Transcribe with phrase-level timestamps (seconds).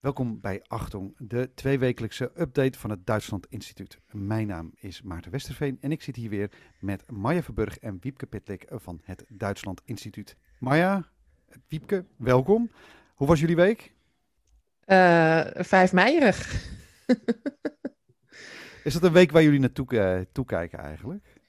[0.00, 3.98] Welkom bij Achtung, de tweewekelijkse update van het Duitsland Instituut.
[4.10, 8.26] Mijn naam is Maarten Westerveen en ik zit hier weer met Maya Verburg en Wiepke
[8.26, 10.36] Pitlik van het Duitsland Instituut.
[10.58, 11.08] Maya,
[11.68, 12.70] Wiepke, welkom.
[13.14, 13.94] Hoe was jullie week?
[14.86, 16.68] Uh, vijf meijerig.
[18.84, 21.40] is dat een week waar jullie naartoe uh, toekijken eigenlijk?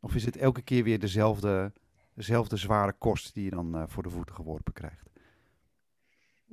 [0.00, 1.72] Of is het elke keer weer dezelfde,
[2.14, 5.13] dezelfde zware kost die je dan uh, voor de voeten geworpen krijgt?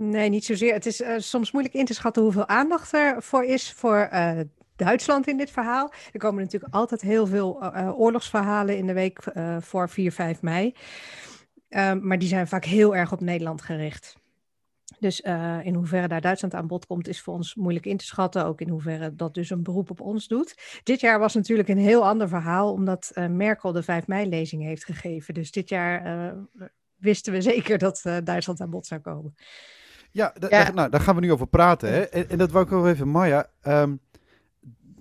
[0.04, 0.74] Nee, niet zozeer.
[0.74, 4.40] Het is uh, soms moeilijk in te schatten hoeveel aandacht er voor is voor uh,
[4.76, 5.94] Duitsland in dit verhaal.
[6.12, 9.24] Er komen natuurlijk altijd heel veel uh, oorlogsverhalen in de week
[9.60, 10.76] voor 4, 5 mei.
[11.70, 14.16] Ehm, maar die zijn vaak heel erg op Nederland gericht.
[15.00, 15.20] Dus
[15.64, 18.46] in hoeverre daar Duitsland aan bod komt, is voor ons moeilijk in te schatten.
[18.46, 20.82] Ook in hoeverre dat dus een beroep op ons doet.
[20.84, 25.34] Dit jaar was natuurlijk een heel ander verhaal, omdat Merkel de 5 mei-lezing heeft gegeven.
[25.34, 26.36] Dus dit jaar
[26.96, 29.36] wisten we zeker dat Duitsland aan bod zou komen.
[30.12, 31.90] Ja, Daar, nou, daar gaan we nu over praten.
[31.90, 32.02] Hè?
[32.02, 33.50] En, en dat wou ik ook even, Maya.
[33.68, 34.00] Um,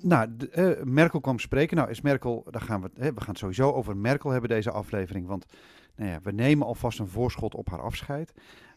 [0.03, 1.77] nou, de, uh, Merkel kwam spreken.
[1.77, 4.71] Nou, is Merkel, daar gaan we, hè, we gaan het sowieso over Merkel hebben, deze
[4.71, 5.27] aflevering.
[5.27, 5.47] Want
[5.97, 8.33] nou ja, we nemen alvast een voorschot op haar afscheid.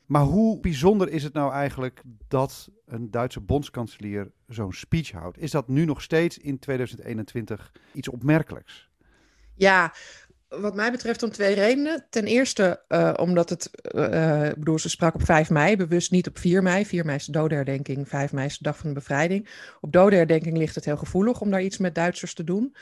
[0.06, 5.38] Maar hoe bijzonder is het nou eigenlijk dat een Duitse bondskanselier zo'n speech houdt?
[5.38, 8.90] Is dat nu nog steeds in 2021 iets opmerkelijks?
[9.56, 9.94] Ja,
[10.60, 12.06] wat mij betreft om twee redenen.
[12.10, 16.38] Ten eerste uh, omdat het, uh, bedoel, ze sprak op 5 mei, bewust niet op
[16.38, 16.86] 4 mei.
[16.86, 19.50] 4 mei is de dodenherdenking, 5 mei is de dag van de bevrijding.
[19.82, 22.76] Op dodenherdenking ligt het heel gevoelig om daar iets met Duitsers te doen.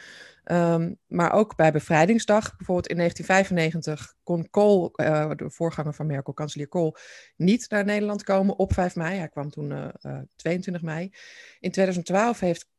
[0.45, 6.67] Um, maar ook bij bevrijdingsdag, bijvoorbeeld in 1995, kon Kool, de voorganger van Merkel, kanselier
[6.67, 6.97] Kool,
[7.35, 9.17] niet naar Nederland komen op 5 mei.
[9.17, 11.13] Hij kwam toen uh, uh, 22 mei.
[11.59, 12.69] In 2012 heeft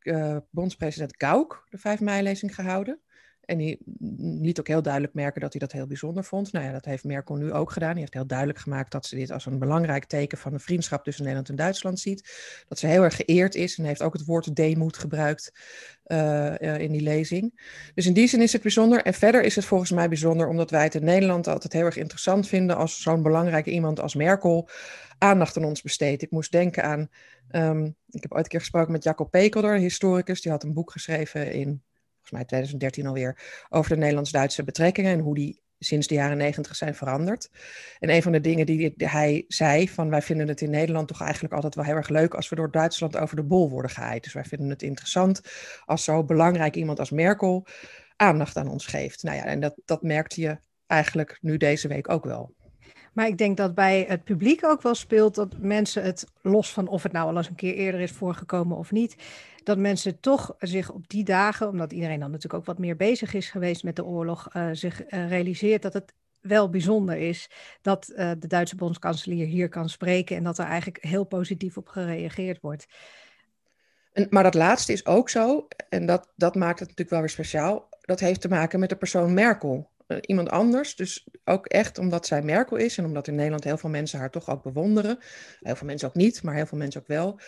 [0.50, 3.00] bondspresident Gauck de 5 mei-lezing gehouden.
[3.44, 3.78] En hij
[4.40, 6.52] liet ook heel duidelijk merken dat hij dat heel bijzonder vond.
[6.52, 7.90] Nou ja, dat heeft Merkel nu ook gedaan.
[7.90, 11.04] Hij heeft heel duidelijk gemaakt dat ze dit als een belangrijk teken van de vriendschap
[11.04, 12.30] tussen Nederland en Duitsland ziet.
[12.68, 15.52] Dat ze heel erg geëerd is en heeft ook het woord deemoed gebruikt
[16.06, 17.60] uh, uh, in die lezing.
[17.94, 19.02] Dus in die zin is het bijzonder.
[19.02, 21.96] En verder is het volgens mij bijzonder omdat wij het in Nederland altijd heel erg
[21.96, 24.68] interessant vinden als zo'n belangrijke iemand als Merkel
[25.18, 26.22] aandacht aan ons besteedt.
[26.22, 27.08] Ik moest denken aan,
[27.50, 30.90] um, ik heb ooit een keer gesproken met Jacob Pekelder, historicus, die had een boek
[30.90, 31.82] geschreven in
[32.22, 36.76] volgens mij 2013 alweer, over de Nederlands-Duitse betrekkingen en hoe die sinds de jaren negentig
[36.76, 37.50] zijn veranderd.
[37.98, 41.22] En een van de dingen die hij zei, van wij vinden het in Nederland toch
[41.22, 44.22] eigenlijk altijd wel heel erg leuk als we door Duitsland over de bol worden gehaaid.
[44.22, 45.40] Dus wij vinden het interessant
[45.84, 47.66] als zo belangrijk iemand als Merkel
[48.16, 49.22] aandacht aan ons geeft.
[49.22, 52.54] Nou ja, en dat, dat merkte je eigenlijk nu deze week ook wel.
[53.12, 56.88] Maar ik denk dat bij het publiek ook wel speelt dat mensen het, los van
[56.88, 59.16] of het nou al eens een keer eerder is voorgekomen of niet,
[59.64, 63.34] dat mensen toch zich op die dagen, omdat iedereen dan natuurlijk ook wat meer bezig
[63.34, 67.50] is geweest met de oorlog, uh, zich uh, realiseert dat het wel bijzonder is
[67.82, 71.88] dat uh, de Duitse bondskanselier hier kan spreken en dat er eigenlijk heel positief op
[71.88, 72.86] gereageerd wordt.
[74.12, 77.28] En, maar dat laatste is ook zo, en dat, dat maakt het natuurlijk wel weer
[77.28, 77.88] speciaal.
[78.00, 79.90] Dat heeft te maken met de persoon Merkel.
[80.20, 83.90] Iemand anders, dus ook echt omdat zij Merkel is en omdat in Nederland heel veel
[83.90, 85.18] mensen haar toch ook bewonderen.
[85.60, 87.40] Heel veel mensen ook niet, maar heel veel mensen ook wel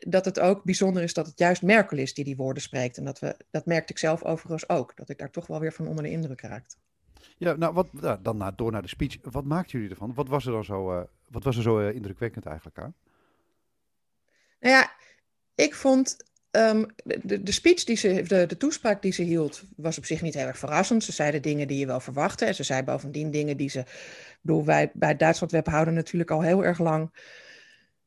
[0.00, 2.96] dat het ook bijzonder is dat het juist Merkel is die die woorden spreekt.
[2.96, 5.72] En dat, we, dat merkte ik zelf overigens ook, dat ik daar toch wel weer
[5.72, 6.76] van onder de indruk raakte.
[7.36, 7.88] Ja, nou, wat,
[8.22, 9.16] dan door naar de speech.
[9.22, 10.14] Wat maakten jullie ervan?
[10.14, 12.94] Wat was er dan zo, uh, wat was er zo uh, indrukwekkend eigenlijk aan?
[14.60, 14.90] Nou ja,
[15.54, 16.16] ik vond
[16.58, 16.86] um,
[17.22, 20.34] de, de, speech die ze, de, de toespraak die ze hield, was op zich niet
[20.34, 21.04] heel erg verrassend.
[21.04, 22.44] Ze zeiden dingen die je wel verwachtte.
[22.44, 23.84] En ze zei bovendien dingen die ze.
[24.40, 27.10] Bedoel, wij bij Duitsland Web houden natuurlijk al heel erg lang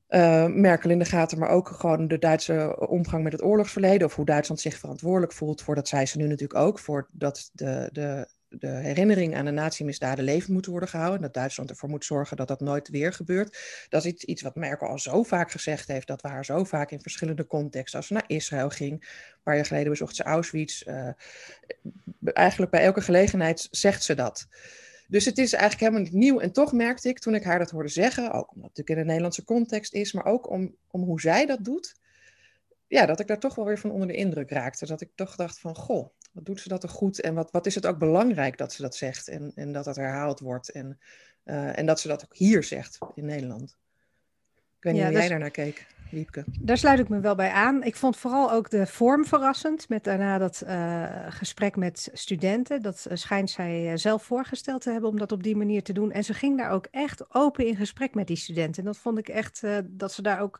[0.09, 4.07] uh, Merkel in de gaten, maar ook gewoon de Duitse omgang met het oorlogsverleden.
[4.07, 7.49] Of hoe Duitsland zich verantwoordelijk voelt voor, dat zei ze nu natuurlijk ook, voor dat
[7.53, 8.27] de, de,
[8.59, 11.17] de herinnering aan de nazi-misdaden leven moeten worden gehouden.
[11.17, 13.85] En dat Duitsland ervoor moet zorgen dat dat nooit weer gebeurt.
[13.89, 16.91] Dat is iets, wat Merkel al zo vaak gezegd heeft, dat we haar zo vaak
[16.91, 20.85] in verschillende contexten, als ze naar Israël ging, een paar jaar geleden bezocht ze Auschwitz.
[20.87, 21.09] Uh,
[22.23, 24.47] eigenlijk bij elke gelegenheid zegt ze dat.
[25.07, 26.39] Dus het is eigenlijk helemaal niet nieuw.
[26.39, 28.95] En toch merkte ik toen ik haar dat hoorde zeggen, ook omdat het natuurlijk in
[28.95, 31.99] de Nederlandse context is, maar ook om, om hoe zij dat doet,
[32.87, 34.85] ja, dat ik daar toch wel weer van onder de indruk raakte.
[34.85, 37.65] Dat ik toch dacht van, goh, wat doet ze dat er goed en wat, wat
[37.65, 40.99] is het ook belangrijk dat ze dat zegt en, en dat dat herhaald wordt en,
[41.45, 43.77] uh, en dat ze dat ook hier zegt in Nederland.
[44.77, 45.87] Ik weet niet ja, hoe jij daarnaar keek.
[46.11, 46.43] Wiepke.
[46.59, 47.83] Daar sluit ik me wel bij aan.
[47.83, 49.89] Ik vond vooral ook de vorm verrassend.
[49.89, 52.81] Met daarna dat uh, gesprek met studenten.
[52.81, 56.11] Dat uh, schijnt zij zelf voorgesteld te hebben om dat op die manier te doen.
[56.11, 58.81] En ze ging daar ook echt open in gesprek met die studenten.
[58.81, 60.59] En dat vond ik echt dat ze daar ook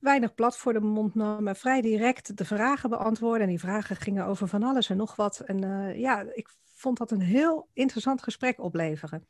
[0.00, 1.14] weinig plat voor de mond.
[1.14, 3.42] Maar vrij direct de vragen beantwoorden.
[3.42, 5.40] En die vragen gingen over van alles en nog wat.
[5.40, 5.58] En
[5.98, 9.26] ja, ik vond dat een heel interessant gesprek opleveren.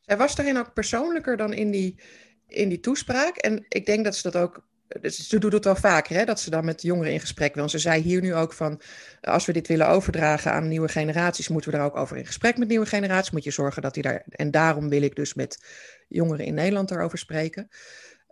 [0.00, 2.00] Zij was daarin ook persoonlijker dan in die
[2.46, 3.36] in die toespraak.
[3.36, 4.64] En ik denk dat ze dat ook
[5.02, 7.68] ze doet het wel vaker, hè, dat ze dan met jongeren in gesprek wil.
[7.68, 8.80] ze zei hier nu ook van,
[9.20, 12.58] als we dit willen overdragen aan nieuwe generaties, moeten we daar ook over in gesprek
[12.58, 13.30] met nieuwe generaties.
[13.30, 15.64] Moet je zorgen dat die daar, en daarom wil ik dus met
[16.08, 17.68] jongeren in Nederland daarover spreken.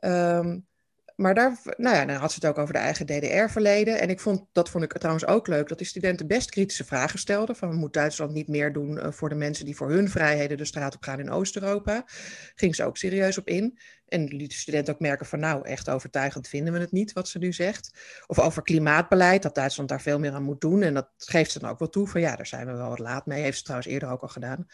[0.01, 0.67] Um,
[1.17, 4.01] maar daar, nou ja, had ze het ook over de eigen DDR-verleden.
[4.01, 7.19] En ik vond, dat vond ik trouwens ook leuk, dat die studenten best kritische vragen
[7.19, 7.57] stelden.
[7.57, 10.65] Van, moet Duitsland niet meer doen uh, voor de mensen die voor hun vrijheden de
[10.65, 12.05] straat op gaan in Oost-Europa?
[12.55, 13.79] Ging ze ook serieus op in.
[14.09, 17.29] En liet de studenten ook merken van, nou, echt overtuigend vinden we het niet, wat
[17.29, 17.91] ze nu zegt.
[18.27, 20.83] Of over klimaatbeleid, dat Duitsland daar veel meer aan moet doen.
[20.83, 22.99] En dat geeft ze dan ook wel toe van, ja, daar zijn we wel wat
[22.99, 23.43] laat mee.
[23.43, 24.67] Heeft ze trouwens eerder ook al gedaan.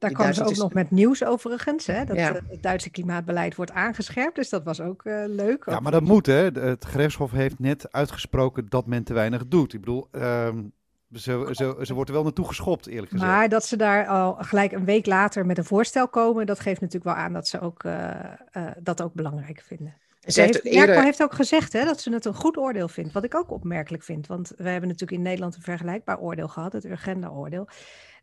[0.00, 1.86] Daar kwam ze ook nog met nieuws overigens.
[1.86, 2.04] Hè?
[2.04, 2.32] Dat ja.
[2.48, 4.36] het Duitse klimaatbeleid wordt aangescherpt.
[4.36, 5.64] Dus dat was ook uh, leuk.
[5.66, 6.50] Ja, maar dat moet hè.
[6.50, 9.72] Het gerechtshof heeft net uitgesproken dat men te weinig doet.
[9.72, 10.72] Ik bedoel, um,
[11.12, 13.30] ze, ze, ze wordt er wel naartoe geschopt, eerlijk gezegd.
[13.30, 16.80] Maar dat ze daar al gelijk een week later met een voorstel komen, dat geeft
[16.80, 18.10] natuurlijk wel aan dat ze ook, uh,
[18.52, 19.94] uh, dat ook belangrijk vinden.
[20.20, 20.86] Ze heeft, eerder...
[20.86, 23.12] Merkel heeft ook gezegd hè, dat ze het een goed oordeel vindt.
[23.12, 24.26] Wat ik ook opmerkelijk vind.
[24.26, 27.68] Want we hebben natuurlijk in Nederland een vergelijkbaar oordeel gehad, het Urgenda-oordeel.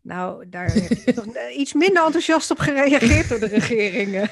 [0.07, 1.25] Nou, daar heeft toch
[1.57, 4.29] iets minder enthousiast op gereageerd door de regeringen.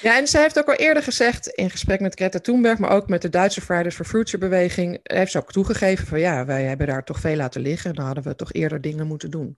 [0.00, 3.08] Ja, en ze heeft ook al eerder gezegd, in gesprek met Greta Thunberg, maar ook
[3.08, 6.86] met de Duitse Fridays for Future beweging, heeft ze ook toegegeven van ja, wij hebben
[6.86, 7.94] daar toch veel laten liggen.
[7.94, 9.56] Dan hadden we toch eerder dingen moeten doen.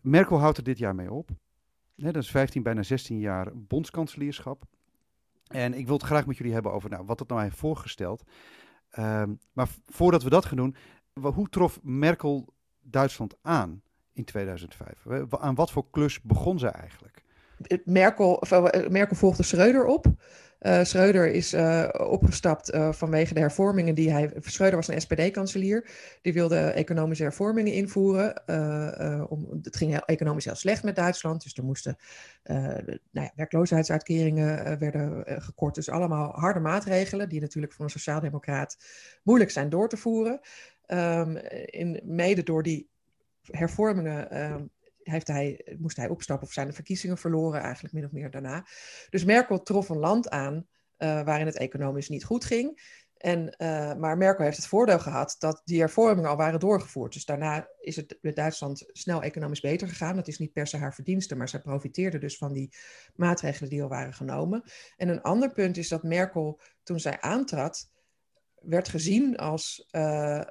[0.00, 1.30] Merkel houdt er dit jaar mee op.
[1.96, 4.62] dat is 15, bijna 16 jaar bondskanselierschap.
[5.46, 8.22] En ik wil het graag met jullie hebben over nou, wat het nou heeft voorgesteld.
[8.98, 10.76] Um, maar voordat we dat gaan doen,
[11.12, 13.82] hoe trof Merkel Duitsland aan?
[14.12, 15.06] In 2005?
[15.30, 17.22] Aan wat voor klus begon ze eigenlijk?
[17.84, 20.06] Merkel, eh, Merkel volgde Schreuder op.
[20.60, 24.32] Uh, Schreuder is uh, opgestapt vanwege de hervormingen die hij.
[24.40, 25.90] Schreuder was een SPD-kanselier.
[26.22, 28.42] Die wilde economische hervormingen invoeren.
[29.30, 31.42] om, het ging heel, economisch heel slecht met Duitsland.
[31.42, 31.96] Dus er moesten
[32.42, 35.74] nou ja, werkloosheidsuitkeringen werden gekort.
[35.74, 38.76] Dus allemaal harde maatregelen, die natuurlijk voor een sociaaldemocraat
[39.22, 40.40] moeilijk zijn door te voeren.
[40.86, 41.36] Um,
[41.66, 42.89] in, mede door die
[43.50, 44.56] hervormingen uh,
[45.02, 48.66] heeft hij, moest hij opstappen of zijn de verkiezingen verloren, eigenlijk min of meer daarna.
[49.10, 52.98] Dus Merkel trof een land aan uh, waarin het economisch niet goed ging.
[53.16, 57.12] En, uh, maar Merkel heeft het voordeel gehad dat die hervormingen al waren doorgevoerd.
[57.12, 60.16] Dus daarna is het met Duitsland snel economisch beter gegaan.
[60.16, 62.74] Dat is niet per se haar verdienste, maar zij profiteerde dus van die
[63.14, 64.62] maatregelen die al waren genomen.
[64.96, 67.90] En een ander punt is dat Merkel, toen zij aantrad,
[68.60, 70.42] werd gezien als uh,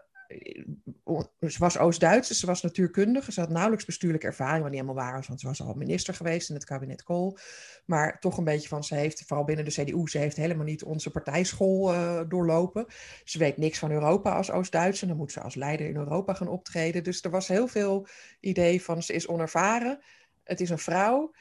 [1.39, 3.31] ze was Oost-Duitse, ze was natuurkundige.
[3.31, 6.13] Ze had nauwelijks bestuurlijke ervaring, wat niet helemaal waar was, want ze was al minister
[6.13, 7.37] geweest in het kabinet Kool.
[7.85, 10.83] Maar toch een beetje van, ze heeft, vooral binnen de CDU, ze heeft helemaal niet
[10.83, 12.85] onze partijschool uh, doorlopen.
[13.23, 16.47] Ze weet niks van Europa als Oost-Duitse, dan moet ze als leider in Europa gaan
[16.47, 17.03] optreden.
[17.03, 18.07] Dus er was heel veel
[18.39, 19.99] idee van, ze is onervaren,
[20.43, 21.31] het is een vrouw.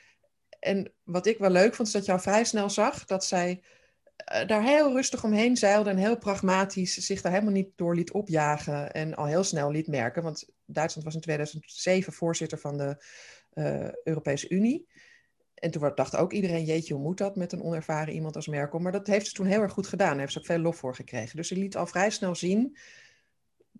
[0.61, 3.51] En wat ik wel leuk vond, is dat je al vrij snel zag dat zij
[3.51, 3.78] eh,
[4.25, 8.93] daar heel rustig omheen zeilde en heel pragmatisch zich daar helemaal niet door liet opjagen
[8.93, 10.23] en al heel snel liet merken.
[10.23, 13.05] Want Duitsland was in 2007 voorzitter van de
[13.55, 14.89] uh, Europese Unie.
[15.55, 18.79] En toen dacht ook iedereen, jeetje, hoe moet dat met een onervaren iemand als Merkel?
[18.79, 20.11] Maar dat heeft ze toen heel erg goed gedaan.
[20.11, 21.37] Daar heeft ze ook veel lof voor gekregen.
[21.37, 22.77] Dus ze liet al vrij snel zien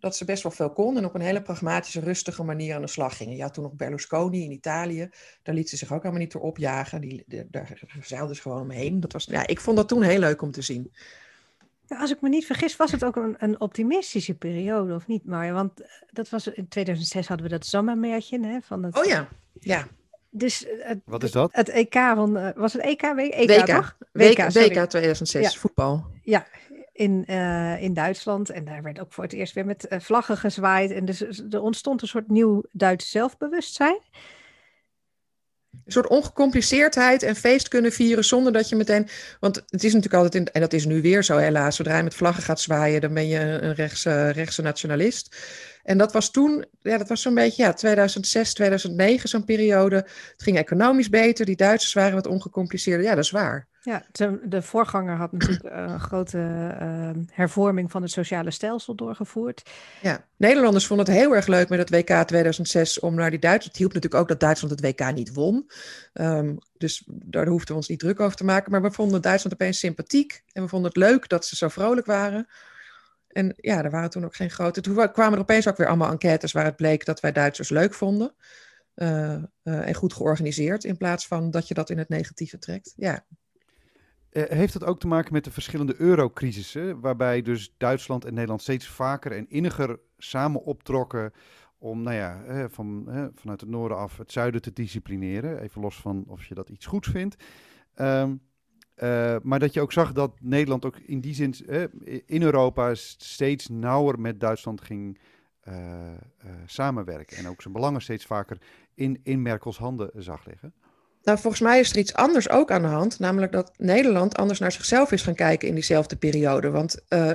[0.01, 2.87] dat ze best wel veel kon en op een hele pragmatische, rustige manier aan de
[2.87, 3.37] slag gingen.
[3.37, 5.11] Ja, toen nog Berlusconi in Italië,
[5.43, 7.01] daar liet ze zich ook helemaal niet door opjagen.
[7.01, 9.01] Die, daar zeilde ze gewoon omheen.
[9.01, 10.93] Dat was, ja, ik vond dat toen heel leuk om te zien.
[11.87, 15.25] Ja, als ik me niet vergis, was het ook een, een optimistische periode, of niet,
[15.25, 15.53] Marja?
[15.53, 18.99] Want eh, dat was, in 2006 hadden we dat zomermerkje hè, van het...
[18.99, 19.29] Oh ja,
[19.61, 19.87] ja.
[20.31, 21.51] Dus het, Wat is dat?
[21.53, 23.03] Het EK van, uh, was het EK?
[23.03, 23.97] EK, WK, toch?
[24.13, 26.07] WK, WK, WK 2006, voetbal.
[26.23, 26.47] Ja,
[26.99, 28.51] in, uh, in Duitsland.
[28.51, 30.91] En daar werd ook voor het eerst weer met uh, vlaggen gezwaaid.
[30.91, 34.01] En dus er ontstond een soort nieuw Duits zelfbewustzijn.
[35.85, 39.09] Een soort ongecompliceerdheid en feest kunnen vieren zonder dat je meteen.
[39.41, 42.03] Want het is natuurlijk altijd, in, en dat is nu weer zo helaas, zodra je
[42.03, 45.37] met vlaggen gaat zwaaien, dan ben je een rechtse, rechtse nationalist.
[45.83, 49.97] En dat was toen, ja, dat was zo'n beetje, ja, 2006, 2009, zo'n periode.
[49.97, 53.07] Het ging economisch beter, die Duitsers waren wat ongecompliceerder.
[53.07, 53.68] Ja, dat is waar.
[53.83, 54.05] Ja,
[54.45, 56.39] de voorganger had natuurlijk een grote
[56.81, 59.71] uh, hervorming van het sociale stelsel doorgevoerd.
[60.03, 63.69] Ja, Nederlanders vonden het heel erg leuk met het WK 2006 om naar die Duitsers.
[63.69, 65.71] Het hielp natuurlijk ook dat Duitsland het WK niet won.
[66.13, 68.71] Um, dus daar hoefden we ons niet druk over te maken.
[68.71, 72.07] Maar we vonden Duitsland opeens sympathiek en we vonden het leuk dat ze zo vrolijk
[72.07, 72.49] waren.
[73.29, 74.81] En ja, er waren toen ook geen grote.
[74.81, 77.95] Toen kwamen er opeens ook weer allemaal enquêtes waar het bleek dat wij Duitsers leuk
[77.95, 78.35] vonden.
[78.95, 82.93] Uh, en goed georganiseerd, in plaats van dat je dat in het negatieve trekt.
[82.97, 83.25] Ja.
[84.33, 88.63] Uh, heeft het ook te maken met de verschillende eurocrisissen, waarbij dus Duitsland en Nederland
[88.63, 91.33] steeds vaker en inniger samen optrokken
[91.79, 93.05] om, nou ja, van,
[93.35, 96.87] vanuit het noorden af het zuiden te disciplineren, even los van of je dat iets
[96.87, 97.37] goeds vindt.
[97.97, 98.41] Um,
[99.43, 101.55] maar dat je ook zag dat Nederland ook in die zin
[102.27, 105.19] in Europa steeds nauwer met Duitsland ging
[106.67, 107.37] samenwerken.
[107.37, 108.59] En ook zijn belangen steeds vaker
[108.95, 110.75] in, in Merkels handen zag liggen.
[111.23, 114.59] Nou, volgens mij is er iets anders ook aan de hand, namelijk dat Nederland anders
[114.59, 116.71] naar zichzelf is gaan kijken in diezelfde periode.
[116.71, 117.35] Want uh,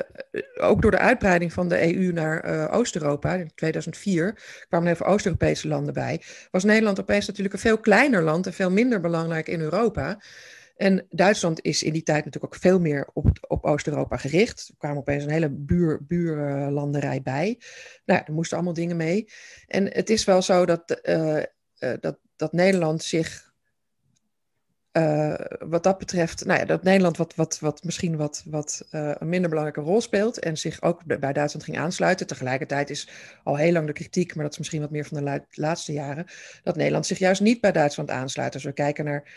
[0.60, 5.06] ook door de uitbreiding van de EU naar uh, Oost-Europa in 2004 kwamen er even
[5.06, 6.22] Oost-Europese landen bij,
[6.52, 10.20] was Nederland opeens natuurlijk een veel kleiner land en veel minder belangrijk in Europa.
[10.76, 14.68] En Duitsland is in die tijd natuurlijk ook veel meer op, op Oost-Europa gericht.
[14.70, 17.60] Er kwamen opeens een hele buur, buurlanderij bij.
[18.06, 19.28] Nou, er moesten allemaal dingen mee.
[19.68, 21.42] En het is wel zo dat, uh,
[22.00, 23.53] dat, dat Nederland zich
[24.98, 29.12] uh, wat dat betreft, nou ja, dat Nederland wat, wat, wat misschien wat, wat uh,
[29.18, 32.28] een minder belangrijke rol speelt en zich ook bij Duitsland ging aansluiten.
[32.28, 33.10] Tegelijkertijd is
[33.44, 36.26] al heel lang de kritiek, maar dat is misschien wat meer van de laatste jaren,
[36.64, 38.54] dat Nederland zich juist niet bij Duitsland aansluit.
[38.54, 39.32] Als we kijken naar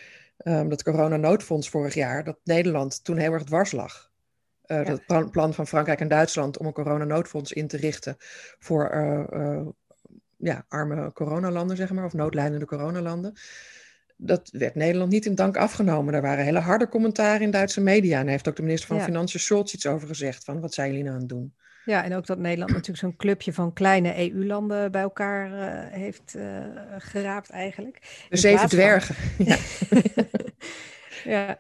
[0.45, 4.11] um, dat coronanoodfonds vorig jaar, dat Nederland toen heel erg dwars lag.
[4.67, 4.99] Uh, ja.
[5.07, 8.17] Dat plan van Frankrijk en Duitsland om een coronanoodfonds in te richten
[8.59, 8.91] voor
[10.37, 13.35] ja, arme coronalanden, zeg maar, of noodlijdende coronalanden
[14.17, 16.15] dat werd Nederland niet in dank afgenomen.
[16.15, 18.17] Er waren hele harde commentaren in Duitse media.
[18.17, 20.45] En daar heeft ook de minister van Financiën Scholz iets over gezegd.
[20.45, 21.55] Van wat zijn jullie nou aan het doen?
[21.85, 26.35] Ja, en ook dat Nederland natuurlijk zo'n clubje van kleine EU-landen bij elkaar uh, heeft
[26.37, 26.65] uh,
[26.99, 28.27] geraapt eigenlijk.
[28.29, 29.15] De zeven dwergen.
[29.47, 29.57] Ja.
[31.25, 31.59] ja.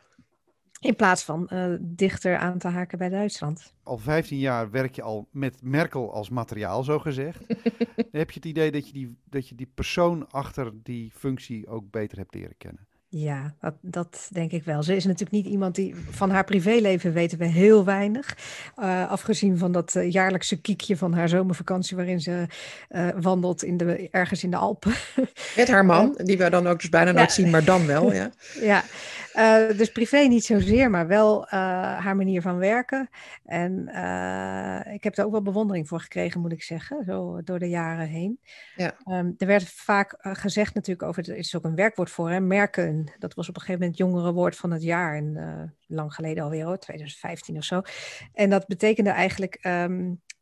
[0.80, 3.74] In plaats van uh, dichter aan te haken bij Duitsland.
[3.82, 7.40] Al 15 jaar werk je al met Merkel als materiaal, zo gezegd.
[8.12, 11.90] heb je het idee dat je, die, dat je die persoon achter die functie ook
[11.90, 12.86] beter hebt leren kennen?
[13.08, 14.82] Ja, dat, dat, denk ik wel.
[14.82, 18.36] Ze is natuurlijk niet iemand die van haar privéleven weten we heel weinig.
[18.78, 22.46] Uh, afgezien van dat uh, jaarlijkse kiekje van haar zomervakantie, waarin ze
[22.90, 24.92] uh, wandelt in de, ergens in de Alpen.
[25.56, 28.12] Met haar man, die we dan ook dus bijna nooit zien, maar dan wel.
[28.12, 28.30] Ja,
[28.60, 28.84] ja.
[29.76, 33.08] Dus privé niet zozeer, maar wel haar manier van werken.
[33.44, 33.80] En
[34.92, 38.06] ik heb er ook wel bewondering voor gekregen, moet ik zeggen, zo door de jaren
[38.06, 38.40] heen.
[38.76, 38.96] Ja.
[39.08, 43.12] Um, er werd vaak gezegd natuurlijk over, er is ook een werkwoord voor, hè, merken
[43.18, 45.16] dat was op een gegeven moment jongere woord van het jaar.
[45.16, 47.82] En lang geleden alweer, hoor, 2015 of zo.
[48.32, 49.72] En dat betekende eigenlijk um,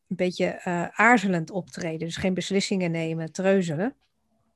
[0.07, 0.61] een beetje
[0.93, 1.99] aarzelend optreden.
[1.99, 3.95] Dus geen beslissingen nemen, treuzelen.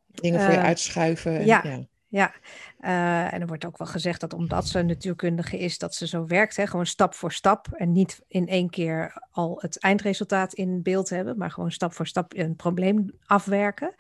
[0.08, 1.38] Dingen voor je uitschuiven.
[1.38, 1.62] En, ja.
[1.63, 1.88] ja.
[2.12, 2.34] Ja,
[2.82, 6.25] uh, en er wordt ook wel gezegd dat omdat ze natuurkundige is, dat ze zo
[6.25, 6.56] werkt.
[6.56, 6.68] Hè?
[6.68, 11.38] Gewoon stap voor stap en niet in één keer al het eindresultaat in beeld hebben,
[11.38, 13.96] maar gewoon stap voor stap een probleem afwerken.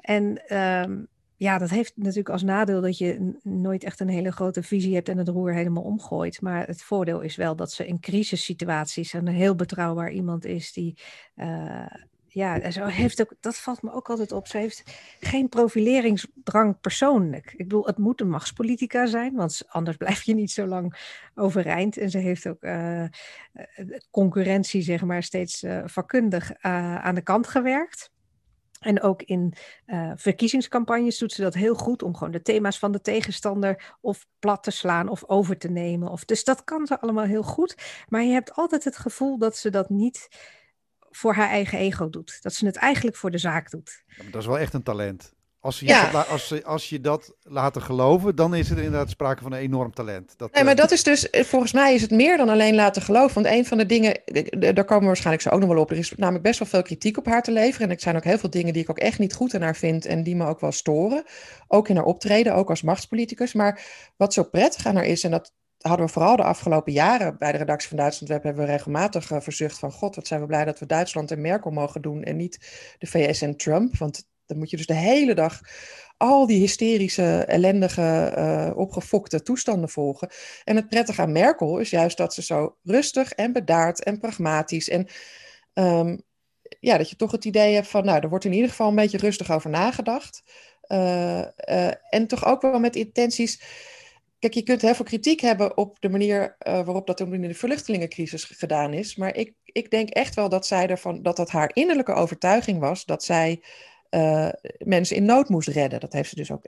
[0.00, 4.62] En um, ja, dat heeft natuurlijk als nadeel dat je nooit echt een hele grote
[4.62, 6.40] visie hebt en het roer helemaal omgooit.
[6.40, 10.98] Maar het voordeel is wel dat ze in crisissituaties een heel betrouwbaar iemand is die.
[11.36, 11.86] Uh,
[12.36, 14.46] ja, zo heeft ook, dat valt me ook altijd op.
[14.46, 14.82] Ze heeft
[15.20, 17.52] geen profileringsdrang persoonlijk.
[17.52, 20.96] Ik bedoel, het moet een machtspolitica zijn, want anders blijf je niet zo lang
[21.34, 21.96] overeind.
[21.96, 23.04] En ze heeft ook uh,
[24.10, 28.10] concurrentie, zeg maar, steeds uh, vakkundig aan de kant gewerkt.
[28.80, 29.54] En ook in
[30.14, 34.62] verkiezingscampagnes doet ze dat heel goed om gewoon de thema's van de tegenstander of plat
[34.62, 36.08] te slaan of over te nemen.
[36.08, 38.04] Of, dus dat kan ze allemaal heel goed.
[38.08, 40.28] Maar je hebt altijd het gevoel dat ze dat niet
[41.16, 42.38] voor haar eigen ego doet.
[42.40, 44.04] Dat ze het eigenlijk voor de zaak doet.
[44.30, 45.34] dat is wel echt een talent.
[45.60, 46.10] Als je, ja.
[46.10, 50.34] als, als je dat laten geloven, dan is er inderdaad sprake van een enorm talent.
[50.36, 50.78] Dat, nee, maar uh...
[50.78, 53.42] dat is dus, eh, volgens mij is het meer dan alleen laten geloven.
[53.42, 54.20] Want een van de dingen,
[54.74, 55.90] daar komen we waarschijnlijk zo ook nog wel op.
[55.90, 57.88] Er is namelijk best wel veel kritiek op haar te leveren.
[57.88, 59.76] En er zijn ook heel veel dingen die ik ook echt niet goed aan haar
[59.76, 61.24] vind en die me ook wel storen.
[61.68, 63.52] Ook in haar optreden, ook als machtspoliticus.
[63.52, 63.80] Maar
[64.16, 65.52] wat zo prettig aan haar is, en dat
[65.86, 69.30] hadden we vooral de afgelopen jaren bij de redactie van Duitsland Web hebben we regelmatig
[69.30, 72.22] uh, verzucht van god, wat zijn we blij dat we Duitsland en Merkel mogen doen
[72.22, 72.58] en niet
[72.98, 73.96] de VS en Trump.
[73.96, 75.60] Want dan moet je dus de hele dag
[76.16, 80.28] al die hysterische, ellendige, uh, opgefokte toestanden volgen.
[80.64, 84.88] En het prettige aan Merkel is juist dat ze zo rustig en bedaard en pragmatisch
[84.88, 85.06] en
[85.74, 86.24] um,
[86.80, 88.94] ja, dat je toch het idee hebt van, nou, er wordt in ieder geval een
[88.94, 90.42] beetje rustig over nagedacht.
[90.88, 93.62] Uh, en toch ook wel met intenties.
[94.38, 98.44] Kijk, je kunt heel veel kritiek hebben op de manier waarop dat in de vluchtelingencrisis
[98.44, 99.16] gedaan is.
[99.16, 103.04] Maar ik, ik denk echt wel dat zij ervan, dat dat haar innerlijke overtuiging was
[103.04, 103.62] dat zij
[104.10, 106.00] uh, mensen in nood moest redden.
[106.00, 106.64] Dat heeft ze dus ook,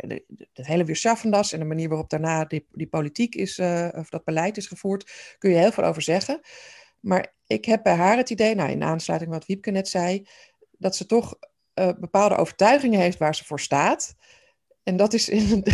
[0.53, 4.25] het hele Weerschaffendas en de manier waarop daarna die, die politiek is, uh, of dat
[4.25, 6.41] beleid is gevoerd, kun je heel veel over zeggen.
[7.01, 10.27] Maar ik heb bij haar het idee, nou in aansluiting wat Wiepke net zei,
[10.79, 11.39] dat ze toch
[11.99, 14.15] bepaalde overtuigingen heeft waar ze voor staat.
[14.89, 15.65] En dat is in,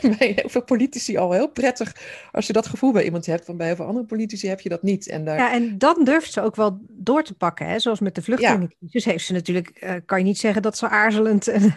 [0.18, 1.96] bij heel veel politici al heel prettig
[2.32, 3.46] als je dat gevoel bij iemand hebt.
[3.46, 5.08] Want bij heel veel andere politici heb je dat niet.
[5.08, 5.36] En daar...
[5.36, 7.66] Ja, en dan durft ze ook wel door te pakken.
[7.66, 7.78] Hè?
[7.78, 11.46] Zoals met de vluchtelingencrisis heeft ze natuurlijk, uh, kan je niet zeggen dat ze aarzelend.
[11.46, 11.70] nee.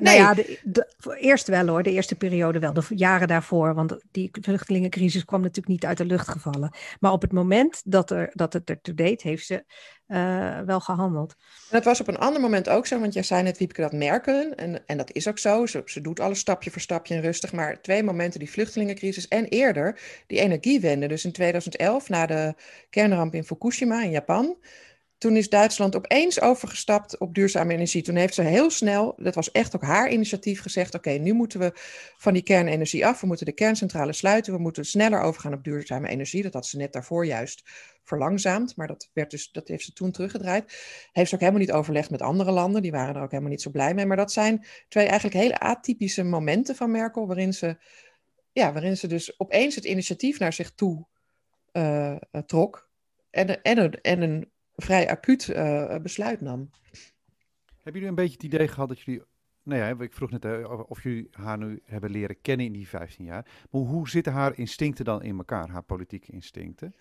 [0.00, 3.74] Nou ja, de, de, eerst wel hoor, de eerste periode wel, de jaren daarvoor.
[3.74, 6.70] Want die vluchtelingencrisis kwam natuurlijk niet uit de lucht gevallen.
[7.00, 9.64] Maar op het moment dat, er, dat het er toe deed, heeft ze
[10.08, 11.34] uh, wel gehandeld.
[11.38, 13.92] En dat was op een ander moment ook zo, want jij zei net, Wiepke, dat
[13.92, 14.56] merken.
[14.56, 15.66] En, en dat is ook zo.
[15.66, 17.52] Ze, ze doet alles stapje voor stapje en rustig.
[17.52, 21.06] Maar twee momenten, die vluchtelingencrisis en eerder die energiewende.
[21.08, 22.54] Dus in 2011, na de
[22.90, 24.56] kernramp in Fukushima in Japan
[25.18, 28.02] toen is Duitsland opeens overgestapt op duurzame energie.
[28.02, 31.60] Toen heeft ze heel snel, dat was echt ook haar initiatief, gezegd: Oké, nu moeten
[31.60, 31.72] we
[32.16, 33.20] van die kernenergie af.
[33.20, 34.52] We moeten de kerncentrale sluiten.
[34.52, 36.42] We moeten sneller overgaan op duurzame energie.
[36.42, 37.62] Dat had ze net daarvoor juist
[38.02, 38.76] verlangzaamd.
[38.76, 40.64] Maar dat, werd dus, dat heeft ze toen teruggedraaid.
[41.12, 42.82] Heeft ze ook helemaal niet overlegd met andere landen.
[42.82, 44.06] Die waren er ook helemaal niet zo blij mee.
[44.06, 47.26] Maar dat zijn twee eigenlijk hele atypische momenten van Merkel.
[47.26, 47.76] Waarin ze,
[48.52, 51.06] ja, waarin ze dus opeens het initiatief naar zich toe
[51.72, 52.90] uh, trok.
[53.30, 54.50] En, en, en een
[54.82, 56.70] vrij acuut uh, besluit nam.
[57.66, 59.22] Hebben jullie een beetje het idee gehad dat jullie
[59.62, 63.24] nou ja, ik vroeg net of jullie haar nu hebben leren kennen in die 15
[63.24, 63.46] jaar.
[63.70, 66.94] Maar hoe zitten haar instincten dan in elkaar, haar politieke instincten?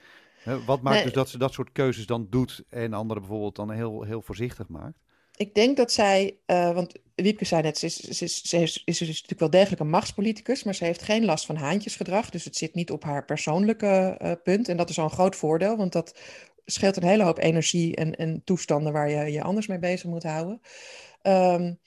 [0.66, 4.04] wat maakt dus dat ze dat soort keuzes dan doet en anderen bijvoorbeeld dan heel,
[4.04, 5.00] heel voorzichtig maakt?
[5.36, 8.84] Ik denk dat zij, uh, want Wiepke zei net, ze is, ze, is, ze is,
[8.86, 12.30] is, is, natuurlijk wel degelijk een machtspoliticus, maar ze heeft geen last van haantjesgedrag.
[12.30, 14.70] Dus het zit niet op haar persoonlijke uh, punt.
[14.70, 16.20] En dat is al een groot voordeel, want dat
[16.72, 20.24] scheelt een hele hoop energie en, en toestanden waar je je anders mee bezig moet
[20.24, 20.62] houden.
[21.24, 21.80] Um,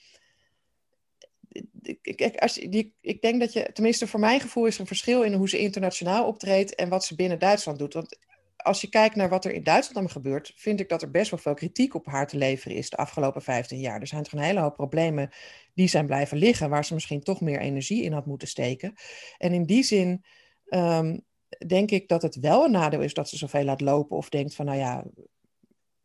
[2.01, 5.23] ik, als, die, ik denk dat je, tenminste voor mijn gevoel is er een verschil
[5.23, 7.93] in hoe ze internationaal optreedt en wat ze binnen Duitsland doet.
[7.93, 8.17] Want
[8.57, 11.31] als je kijkt naar wat er in Duitsland dan gebeurt, vind ik dat er best
[11.31, 14.01] wel veel kritiek op haar te leveren is de afgelopen 15 jaar.
[14.01, 15.29] Er zijn toch een hele hoop problemen
[15.73, 18.93] die zijn blijven liggen, waar ze misschien toch meer energie in had moeten steken.
[19.37, 20.23] En in die zin
[20.69, 21.25] um,
[21.67, 24.55] denk ik dat het wel een nadeel is dat ze zoveel laat lopen of denkt
[24.55, 25.03] van, nou ja,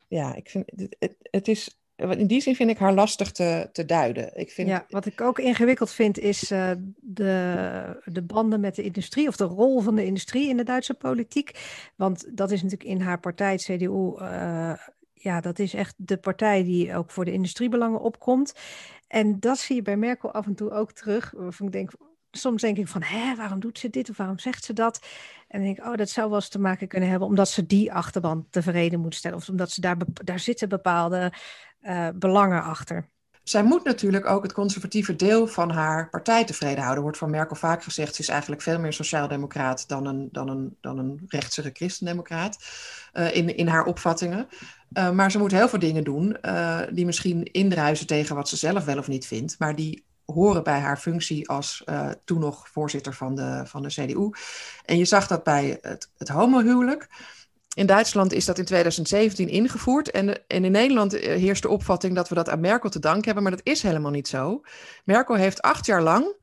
[0.09, 1.81] ja, ik vind het, het, is.
[1.97, 4.37] In die zin vind ik haar lastig te, te duiden.
[4.37, 4.69] Ik vind...
[4.69, 9.37] Ja, wat ik ook ingewikkeld vind is uh, de, de banden met de industrie of
[9.37, 11.51] de rol van de industrie in de Duitse politiek.
[11.95, 14.73] Want dat is natuurlijk in haar partij, CDU, eh,
[15.13, 18.55] ja, dat is echt de partij die ook voor de industriebelangen opkomt.
[19.09, 21.33] En dat zie je bij Merkel af en toe ook terug.
[21.37, 21.93] Waarvan ik denk,
[22.37, 25.01] soms denk ik van, hè, waarom doet ze dit of waarom zegt ze dat?
[25.49, 27.67] En dan denk ik, oh, dat zou wel eens te maken kunnen hebben omdat ze
[27.67, 29.37] die achterban tevreden moet stellen.
[29.37, 31.33] Of omdat ze daar, daar zitten bepaalde
[31.83, 33.09] uh, belangen achter.
[33.43, 37.03] Zij moet natuurlijk ook het conservatieve deel van haar partij tevreden houden.
[37.03, 40.77] Wordt van Merkel vaak gezegd, ze is eigenlijk veel meer sociaaldemocraat dan een, dan een,
[40.81, 42.59] dan een rechtsere christendemocraat
[43.15, 44.49] uh, in, in haar opvattingen.
[44.93, 46.37] Uh, maar ze moet heel veel dingen doen
[46.93, 50.79] die misschien indruisen tegen wat ze zelf wel of niet vindt, maar die horen bij
[50.79, 54.31] haar functie als uh, toen nog voorzitter van de, van de CDU.
[54.85, 57.09] En je zag dat bij het, het homohuwelijk.
[57.75, 60.11] In Duitsland is dat in 2017 ingevoerd.
[60.11, 63.25] En, en in Nederland eh, heerst de opvatting dat we dat aan Merkel te danken
[63.25, 63.43] hebben.
[63.43, 64.61] Maar dat is helemaal niet zo.
[65.05, 66.35] Merkel heeft acht jaar lang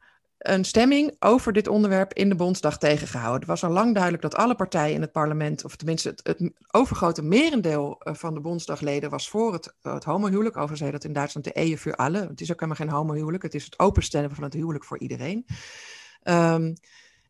[0.44, 3.40] een stemming over dit onderwerp in de Bondsdag tegengehouden.
[3.40, 7.22] Het was al lang duidelijk dat alle partijen in het parlement, of tenminste het, overgrote
[7.22, 10.56] merendeel eh, van de Bondsdagleden, was voor het, het homohuwelijk.
[10.56, 12.28] Overigens heet dat in Duitsland de Ehe voor alle.
[12.28, 15.46] Het is ook helemaal geen homohuwelijk, het is het openstellen van het huwelijk voor iedereen.
[16.24, 16.74] Um,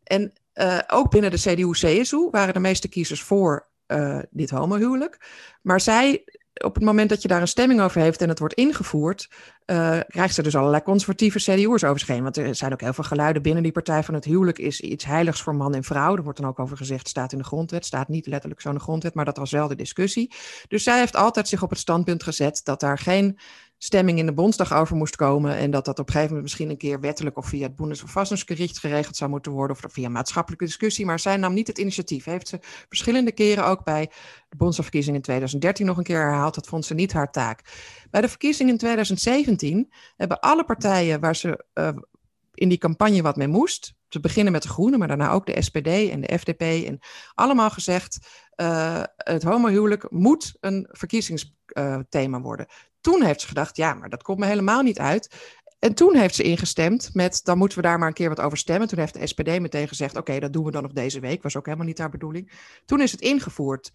[0.04, 5.18] en uh, ook binnen de CDU-CSU waren de meeste kiezers voor uh, dit homohuwelijk.
[5.62, 6.24] Maar zij
[6.64, 9.30] op het moment dat je daar een stemming over heeft en het wordt ingevoerd,
[9.66, 12.24] uh, krijgt ze dus allerlei conservatieve CDU'ers over zich heen.
[12.24, 15.06] Want er zijn ook heel veel geluiden binnen die partij van het huwelijk is iets
[15.06, 16.16] heiligs voor man en vrouw.
[16.16, 17.86] Er wordt dan ook over gezegd, staat in de grondwet.
[17.86, 20.34] Staat niet letterlijk zo in de grondwet, maar dat was wel de discussie.
[20.68, 23.38] Dus zij heeft altijd zich op het standpunt gezet dat daar geen
[23.84, 25.56] stemming in de Bondsdag over moest komen.
[25.56, 28.80] En dat dat op een gegeven moment misschien een keer wettelijk of via het Bundesverfassungsgericht
[28.80, 29.76] geregeld zou moeten worden.
[29.76, 31.06] Of via maatschappelijke discussie.
[31.06, 32.26] Maar zij nam niet het initiatief.
[32.26, 34.12] Heeft ze verschillende keren ook bij
[34.50, 36.56] de Bondsdagverkiezingen in 2013 nog een keer herhaald.
[36.56, 37.62] Dat vond ze niet haar taak.
[38.12, 41.90] Bij de verkiezingen in 2017 hebben alle partijen waar ze uh,
[42.54, 43.94] in die campagne wat mee moest.
[44.08, 46.62] Te beginnen met de Groenen, maar daarna ook de SPD en de FDP.
[46.62, 47.00] En
[47.34, 52.68] allemaal gezegd: uh, het homohuwelijk moet een verkiezingsthema worden.
[53.04, 55.36] Toen heeft ze gedacht, ja, maar dat komt me helemaal niet uit.
[55.80, 58.58] En toen heeft ze ingestemd met, dan moeten we daar maar een keer wat over
[58.58, 58.88] stemmen.
[58.88, 61.44] Toen heeft de SPD meteen gezegd, oké, dat doen we dan nog deze week.
[61.44, 62.52] Was ook helemaal niet haar bedoeling.
[62.86, 63.92] Toen is het ingevoerd.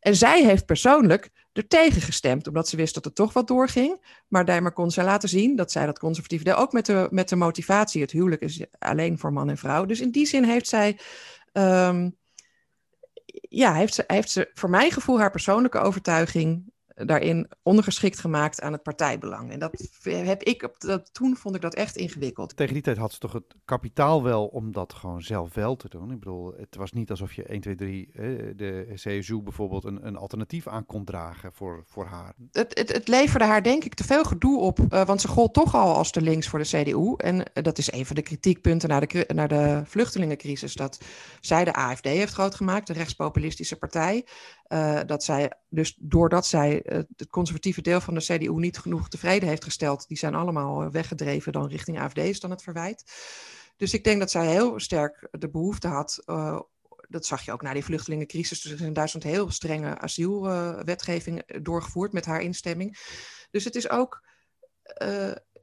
[0.00, 4.20] En zij heeft persoonlijk er tegen gestemd, omdat ze wist dat er toch wat doorging.
[4.28, 6.54] Maar daarmee kon zij laten zien dat zij dat conservatief deed.
[6.54, 9.84] Ook met de, met de motivatie, het huwelijk is alleen voor man en vrouw.
[9.84, 10.98] Dus in die zin heeft zij...
[11.52, 12.16] Um,
[13.48, 16.72] ja, heeft ze, heeft ze voor mijn gevoel haar persoonlijke overtuiging
[17.04, 19.50] daarin ondergeschikt gemaakt aan het partijbelang.
[19.50, 22.56] En dat heb ik, dat, toen vond ik dat echt ingewikkeld.
[22.56, 25.88] Tegen die tijd had ze toch het kapitaal wel om dat gewoon zelf wel te
[25.88, 26.10] doen.
[26.10, 28.10] Ik bedoel, het was niet alsof je 1, 2, 3,
[28.56, 32.34] de CSU bijvoorbeeld, een, een alternatief aan kon dragen voor, voor haar.
[32.52, 35.54] Het, het, het leverde haar denk ik te veel gedoe op, uh, want ze gold
[35.54, 37.14] toch al als de links voor de CDU.
[37.16, 41.00] En uh, dat is een van de kritiekpunten naar de, naar de vluchtelingencrisis, dat
[41.40, 44.26] zij de AFD heeft groot gemaakt, de rechtspopulistische partij.
[44.68, 49.08] Uh, dat zij, dus doordat zij uh, het conservatieve deel van de CDU niet genoeg
[49.08, 53.12] tevreden heeft gesteld, die zijn allemaal uh, weggedreven dan richting AFD, is dan het verwijt.
[53.76, 56.22] Dus ik denk dat zij heel sterk de behoefte had,
[57.08, 62.26] dat zag je ook na die vluchtelingencrisis, dus in Duitsland heel strenge asielwetgeving doorgevoerd met
[62.26, 62.98] haar instemming.
[63.50, 64.24] Dus het is ook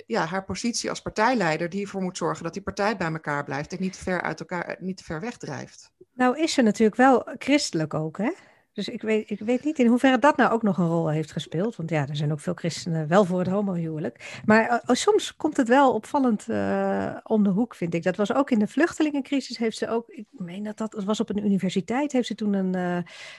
[0.05, 3.73] ja, haar positie als partijleider die ervoor moet zorgen dat die partij bij elkaar blijft
[3.73, 5.91] en niet ver uit elkaar, niet te ver wegdrijft.
[6.13, 8.31] Nou is ze natuurlijk wel christelijk ook, hè?
[8.73, 11.31] Dus ik weet, ik weet niet in hoeverre dat nou ook nog een rol heeft
[11.31, 11.75] gespeeld.
[11.75, 14.41] Want ja, er zijn ook veel christenen wel voor het homohuwelijk.
[14.45, 18.03] Maar uh, soms komt het wel opvallend uh, om de hoek, vind ik.
[18.03, 19.57] Dat was ook in de vluchtelingencrisis.
[19.57, 22.12] Heeft ze ook, ik meen dat dat was op een universiteit.
[22.12, 22.75] Heeft ze toen een,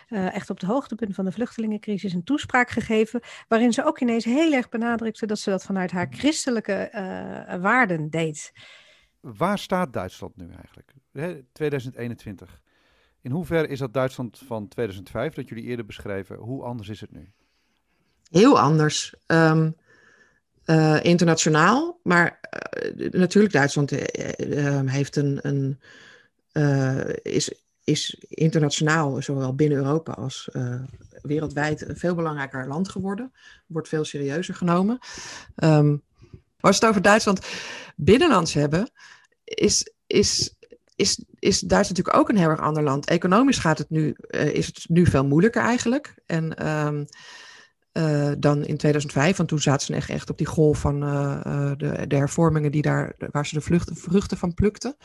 [0.09, 3.21] uh, echt op het hoogtepunt van de vluchtelingencrisis een toespraak gegeven.
[3.49, 6.89] Waarin ze ook ineens heel erg benadrukte dat ze dat vanuit haar christelijke
[7.61, 8.53] waarden deed.
[9.21, 10.93] Waar staat Duitsland nu eigenlijk?
[11.53, 12.63] 2021.
[13.25, 17.13] In hoeverre is dat Duitsland van 2005, dat jullie eerder beschreven, hoe anders is het
[17.13, 17.33] nu?
[18.31, 19.15] Heel anders.
[19.27, 19.77] Um,
[20.67, 22.41] uh, internationaal, maar
[22.97, 25.81] uh, natuurlijk Duitsland uh, heeft een, een
[27.23, 30.49] is, is internationaal, zowel binnen Europa als
[31.23, 33.33] wereldwijd, een veel belangrijker land geworden.
[33.67, 34.99] Wordt veel serieuzer genomen.
[35.57, 36.03] Um,
[36.61, 37.41] als we het over Duitsland
[37.97, 38.91] binnenlands hebben,
[39.45, 40.55] is, is
[40.97, 43.07] is, is Duitsland natuurlijk ook een heel erg ander land.
[43.07, 46.15] Economisch gaat het nu, uh, is het nu veel moeilijker eigenlijk.
[46.27, 47.07] En um,
[47.93, 51.71] uh, dan in 2005, want toen zaten ze echt, echt op die golf van uh,
[51.77, 54.97] de, de, hervormingen die daar, waar ze de vruchten van plukten.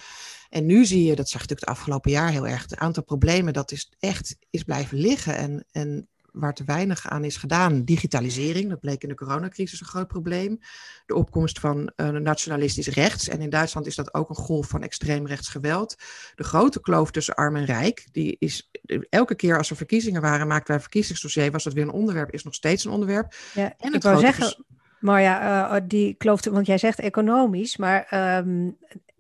[0.50, 3.04] En nu zie je, dat zag je natuurlijk het afgelopen jaar heel erg, het aantal
[3.04, 5.36] problemen dat is echt is blijven liggen.
[5.36, 7.84] En, en waar te weinig aan is gedaan.
[7.84, 10.60] Digitalisering, dat bleek in de coronacrisis een groot probleem.
[11.06, 13.28] De opkomst van uh, nationalistisch rechts.
[13.28, 15.96] En in Duitsland is dat ook een golf van extreem rechts geweld.
[16.36, 18.08] De grote kloof tussen arm en rijk.
[18.12, 18.72] Die is
[19.10, 21.52] elke keer als er verkiezingen waren, maakten wij een verkiezingsdossier.
[21.52, 23.34] Was dat weer een onderwerp, is nog steeds een onderwerp.
[23.54, 24.64] Ja, en ik wou zeggen.
[25.00, 28.78] Maar ja, uh, die kloof, want jij zegt economisch, maar um,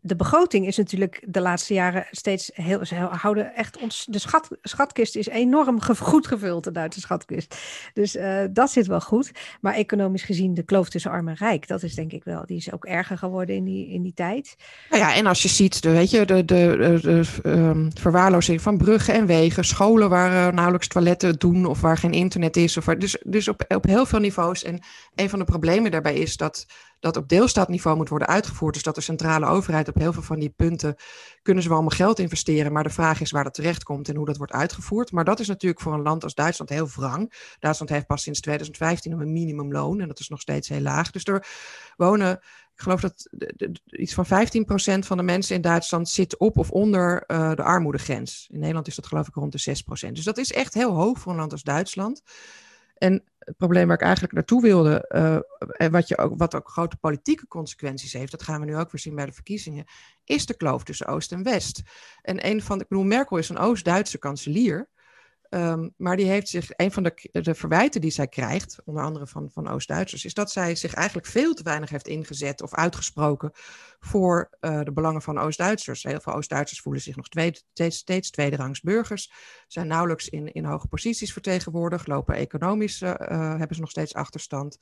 [0.10, 2.86] de begroting is natuurlijk de laatste jaren steeds heel.
[2.86, 4.06] Ze houden echt ons.
[4.10, 7.56] De schat, schatkist is enorm goed gevuld, de Duitse schatkist.
[7.93, 9.32] Dus uh, dat zit wel goed.
[9.62, 12.45] Maar economisch gezien, de kloof tussen arm en rijk, dat is denk ik wel.
[12.45, 14.56] Die is ook erger geworden in die, in die tijd.
[14.89, 19.26] Nou ja, en als je ziet, weet je, de, de, um, verwaarlozing van bruggen en
[19.26, 22.78] wegen, scholen waar uh, nauwelijks toiletten doen of waar geen internet is.
[22.78, 24.63] Of waar, dus dus op, op heel veel niveaus.
[24.63, 24.80] En
[25.15, 26.65] een van de problemen daarbij is dat
[27.00, 28.74] dat op deelstaatniveau moet worden uitgevoerd.
[28.74, 30.96] Dus dat de centrale overheid op heel veel van die punten
[31.42, 32.72] kunnen ze wel allemaal geld investeren.
[32.72, 35.12] Maar de vraag is waar dat terecht komt en hoe dat wordt uitgevoerd.
[35.12, 37.34] Maar dat is natuurlijk voor een land als Duitsland heel wrang.
[37.60, 41.12] Duitsland heeft pas sinds 2015 een minimumloon en dat is nog steeds heel laag.
[41.12, 41.48] Dus er
[41.96, 42.40] wonen
[42.80, 43.30] ik geloof dat
[43.86, 44.30] iets van 15%
[45.00, 48.48] van de mensen in Duitsland zit op of onder uh, de armoedegrens.
[48.52, 50.12] In Nederland is dat geloof ik rond de 6%.
[50.12, 52.22] Dus dat is echt heel hoog voor een land als Duitsland.
[52.98, 55.40] En het probleem waar ik eigenlijk naartoe wilde, uh,
[55.78, 58.92] en wat, je ook, wat ook grote politieke consequenties heeft, dat gaan we nu ook
[58.92, 59.86] weer zien bij de verkiezingen,
[60.24, 61.82] is de kloof tussen Oost en West.
[62.22, 64.90] En een van de, ik bedoel, Merkel is een Oost-Duitse kanselier.
[65.50, 69.28] Um, maar die heeft zich, een van de, de verwijten die zij krijgt, onder andere
[69.28, 73.52] van, van Oost-Duitsers, is dat zij zich eigenlijk veel te weinig heeft ingezet of uitgesproken
[74.00, 76.04] voor uh, de belangen van Oost-Duitsers.
[76.04, 79.32] Heel veel Oost-Duitsers voelen zich nog steeds, steeds tweederangs burgers,
[79.68, 83.14] zijn nauwelijks in, in hoge posities vertegenwoordigd, lopen economisch, uh,
[83.58, 84.78] hebben ze nog steeds achterstand.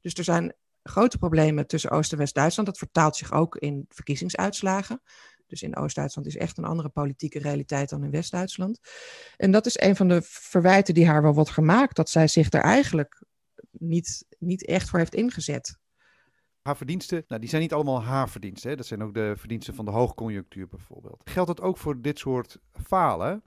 [0.00, 2.68] Dus er zijn grote problemen tussen Oost- en West-Duitsland.
[2.68, 5.02] Dat vertaalt zich ook in verkiezingsuitslagen.
[5.52, 8.80] Dus in Oost-Duitsland is echt een andere politieke realiteit dan in West-Duitsland.
[9.36, 12.52] En dat is een van de verwijten die haar wel wordt gemaakt, dat zij zich
[12.52, 13.24] er eigenlijk
[13.70, 15.78] niet, niet echt voor heeft ingezet.
[16.62, 18.70] Haar verdiensten, nou, die zijn niet allemaal haar verdiensten.
[18.70, 18.76] Hè?
[18.76, 21.20] Dat zijn ook de verdiensten van de hoogconjunctuur bijvoorbeeld.
[21.24, 23.42] Geldt dat ook voor dit soort falen?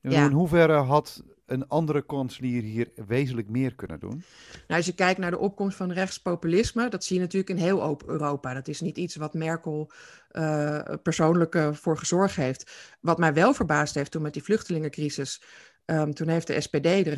[0.00, 0.24] Ja.
[0.24, 4.22] In hoeverre had een andere kanselier hier wezenlijk meer kunnen doen?
[4.66, 7.98] Nou, als je kijkt naar de opkomst van rechtspopulisme, dat zie je natuurlijk in heel
[8.06, 8.54] Europa.
[8.54, 9.90] Dat is niet iets wat Merkel
[10.32, 12.96] uh, persoonlijk uh, voor gezorgd heeft.
[13.00, 15.42] Wat mij wel verbaasd heeft toen met die vluchtelingencrisis,
[15.84, 17.16] Ehm, toen heeft de SPD, de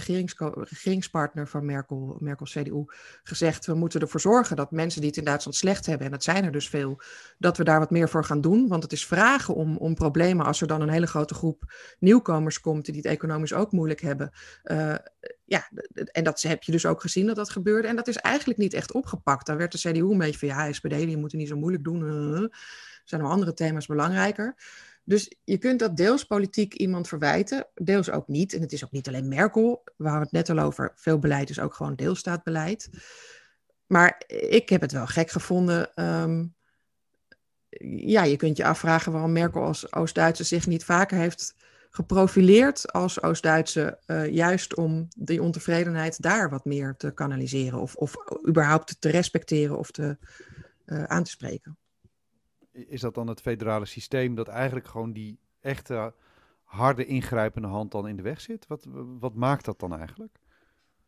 [0.53, 2.85] regeringspartner van Merkel, Merkel-CDU,
[3.23, 6.23] gezegd: we moeten ervoor zorgen dat mensen die het in Duitsland slecht hebben, en dat
[6.23, 7.01] zijn er dus veel,
[7.39, 8.69] dat we daar wat meer voor gaan doen.
[8.69, 12.61] Want het is vragen om, om problemen als er dan een hele grote groep nieuwkomers
[12.61, 14.31] komt die het economisch ook moeilijk hebben.
[14.65, 14.95] Uh,
[15.45, 15.71] ja,
[16.13, 17.89] en dat heb je dus ook gezien dat dat gebeurde.
[17.89, 19.47] En dat is eigenlijk niet echt opgepakt.
[19.47, 22.03] Daar werd de CDU een beetje van ja, SPD, die moeten niet zo moeilijk doen.
[22.03, 22.51] Er
[23.05, 24.55] zijn nog andere thema's belangrijker.
[25.07, 28.53] Dus je kunt dat deels politiek iemand verwijten, deels ook niet.
[28.53, 30.93] En het is ook niet alleen Merkel, we het net al over.
[30.95, 32.91] Veel beleid is ook gewoon deelstaatbeleid.
[33.87, 35.95] Maar ik heb het wel gek gevonden.
[35.95, 36.47] Ehm,
[38.07, 41.55] ja, je kunt je afvragen waarom Merkel als Oost-Duitse zich niet vaker heeft
[41.91, 48.15] geprofileerd als Oost-Duitse, uh, juist om die ontevredenheid daar wat meer te kanaliseren of, of
[48.49, 50.17] überhaupt te respecteren of te,
[50.87, 51.79] uh, aan te spreken
[52.89, 56.13] is dat dan het federale systeem dat eigenlijk gewoon die echte
[56.65, 58.67] harde ingrijpende hand dan in de weg zit?
[58.67, 58.87] Wat,
[59.19, 60.39] wat maakt dat dan eigenlijk?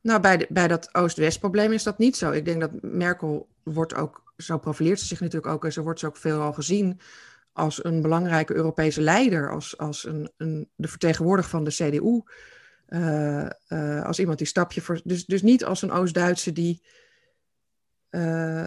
[0.01, 2.31] Nou, bij, bij dat Oost-West probleem is dat niet zo.
[2.31, 6.01] Ik denk dat Merkel wordt ook, zo profileert ze zich natuurlijk ook en zo wordt
[6.01, 7.01] ze ook veelal gezien
[7.53, 12.23] als een belangrijke Europese leider, als, als een, een, de vertegenwoordiger van de CDU.
[12.89, 15.01] Uh, uh, als iemand die stapje voor.
[15.05, 16.83] Dus, dus niet als een Oost-Duitse die
[18.11, 18.67] uh,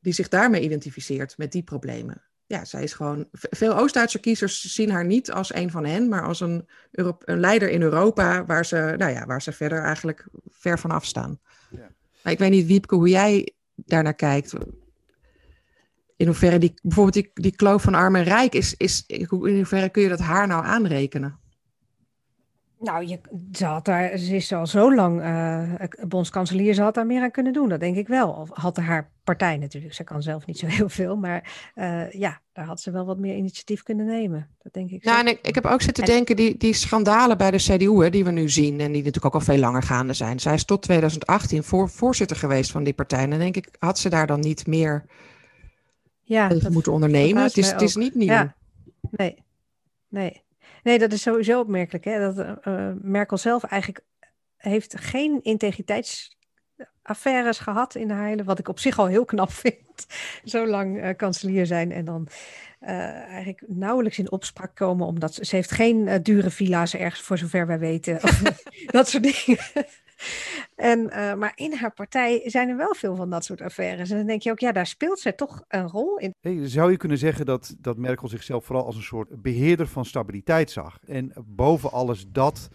[0.00, 2.22] die zich daarmee identificeert, met die problemen.
[2.46, 3.28] Ja, zij is gewoon.
[3.32, 7.70] Veel Oost-Duitse kiezers zien haar niet als een van hen, maar als een, een leider
[7.70, 11.40] in Europa waar ze, nou ja, waar ze verder eigenlijk ver van afstaan.
[11.70, 11.90] Ja.
[12.22, 14.54] Maar ik weet niet, Wiepke, hoe jij daarnaar kijkt.
[16.16, 19.88] In hoeverre die, bijvoorbeeld die, die kloof van arm en rijk, is, is, in hoeverre
[19.88, 21.39] kun je dat haar nou aanrekenen?
[22.80, 23.20] Nou, je,
[23.52, 25.72] ze, had daar, ze is al zo lang uh,
[26.08, 28.30] bondskanselier, ze had daar meer aan kunnen doen, dat denk ik wel.
[28.30, 32.40] Of had haar partij natuurlijk, ze kan zelf niet zo heel veel, maar uh, ja,
[32.52, 34.48] daar had ze wel wat meer initiatief kunnen nemen.
[34.62, 35.04] Dat denk ik.
[35.04, 38.10] Nou, en ik, ik heb ook zitten denken, die, die schandalen bij de CDU, hè,
[38.10, 40.40] die we nu zien, en die natuurlijk ook al veel langer gaande zijn.
[40.40, 43.22] Zij is tot 2018 voor, voorzitter geweest van die partij.
[43.22, 45.04] En dan denk ik, had ze daar dan niet meer
[46.22, 47.42] ja, dat, moeten ondernemen?
[47.42, 48.32] Het is, het is niet nieuw.
[48.32, 48.54] Ja.
[49.10, 49.44] Nee,
[50.08, 50.42] nee.
[50.82, 52.04] Nee, dat is sowieso opmerkelijk.
[52.04, 52.32] Hè?
[52.32, 52.54] Dat uh,
[53.00, 54.04] Merkel zelf eigenlijk
[54.56, 60.06] heeft geen integriteitsaffaires gehad in hele, wat ik op zich al heel knap vind.
[60.44, 62.28] Zo lang uh, kanselier zijn en dan
[62.80, 67.38] uh, eigenlijk nauwelijks in opspraak komen, omdat ze, ze heeft geen dure villa's ergens, voor
[67.38, 68.22] zover wij weten.
[68.22, 68.42] Of,
[68.86, 69.58] dat soort dingen.
[70.80, 74.10] En, uh, maar in haar partij zijn er wel veel van dat soort affaires.
[74.10, 76.34] En dan denk je ook, ja, daar speelt zij toch een rol in.
[76.40, 80.04] Hey, zou je kunnen zeggen dat, dat Merkel zichzelf vooral als een soort beheerder van
[80.04, 80.98] stabiliteit zag?
[81.06, 82.68] En boven alles dat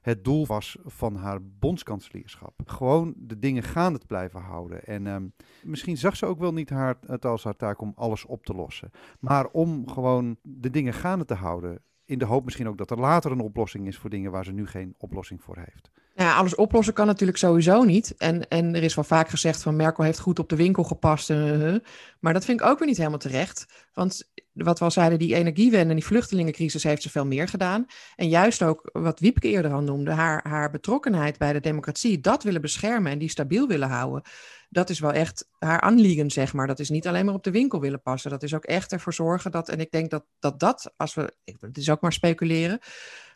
[0.00, 2.52] het doel was van haar bondskanselierschap.
[2.64, 4.84] Gewoon de dingen gaande te blijven houden.
[4.84, 8.24] En um, misschien zag ze ook wel niet haar, het als haar taak om alles
[8.24, 8.90] op te lossen.
[9.20, 11.82] Maar om gewoon de dingen gaande te houden.
[12.04, 14.52] In de hoop misschien ook dat er later een oplossing is voor dingen waar ze
[14.52, 15.90] nu geen oplossing voor heeft.
[16.14, 18.14] Ja, alles oplossen kan natuurlijk sowieso niet.
[18.16, 21.30] En, en er is wel vaak gezegd van Merkel heeft goed op de winkel gepast.
[21.30, 21.76] Uh,
[22.20, 23.66] maar dat vind ik ook weer niet helemaal terecht.
[23.92, 27.86] Want wat we al zeiden, die energiewende en die vluchtelingencrisis heeft ze veel meer gedaan.
[28.16, 32.42] En juist ook wat Wiepke eerder al noemde, haar, haar betrokkenheid bij de democratie, dat
[32.42, 34.22] willen beschermen en die stabiel willen houden.
[34.68, 36.66] Dat is wel echt haar aanliegen, zeg maar.
[36.66, 38.30] Dat is niet alleen maar op de winkel willen passen.
[38.30, 41.32] Dat is ook echt ervoor zorgen dat, en ik denk dat dat, dat als we,
[41.60, 42.78] het is ook maar speculeren,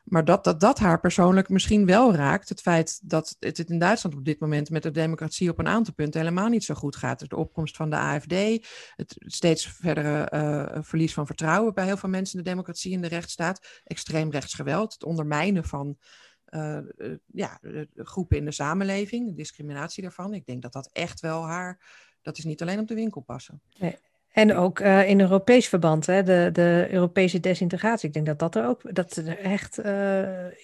[0.07, 2.49] maar dat, dat dat haar persoonlijk misschien wel raakt.
[2.49, 5.95] Het feit dat het in Duitsland op dit moment met de democratie op een aantal
[5.95, 7.29] punten helemaal niet zo goed gaat.
[7.29, 8.33] De opkomst van de AFD,
[8.97, 13.01] het steeds verdere uh, verlies van vertrouwen bij heel veel mensen in de democratie en
[13.01, 13.81] de rechtsstaat.
[13.85, 15.97] Extreem rechtsgeweld, het ondermijnen van
[16.51, 17.61] uh, uh, ja,
[17.95, 20.35] groepen in de samenleving, discriminatie daarvan.
[20.35, 21.81] Ik denk dat dat echt wel haar,
[22.23, 23.63] dat is niet alleen op de winkel passen.
[23.79, 23.99] Nee.
[24.37, 28.09] En ook uh, in Europees verband, hè, de, de Europese desintegratie.
[28.09, 29.85] Ik denk dat dat er ook dat er echt uh,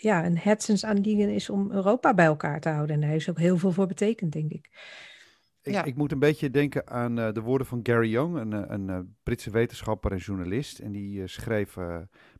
[0.00, 2.94] ja, een hersensaanliegen is om Europa bij elkaar te houden.
[2.94, 4.68] En daar heeft ook heel veel voor betekend, denk ik.
[5.62, 5.84] Ik, ja.
[5.84, 9.50] ik moet een beetje denken aan uh, de woorden van Gary Young, een, een Britse
[9.50, 10.78] wetenschapper en journalist.
[10.78, 11.74] En die schreef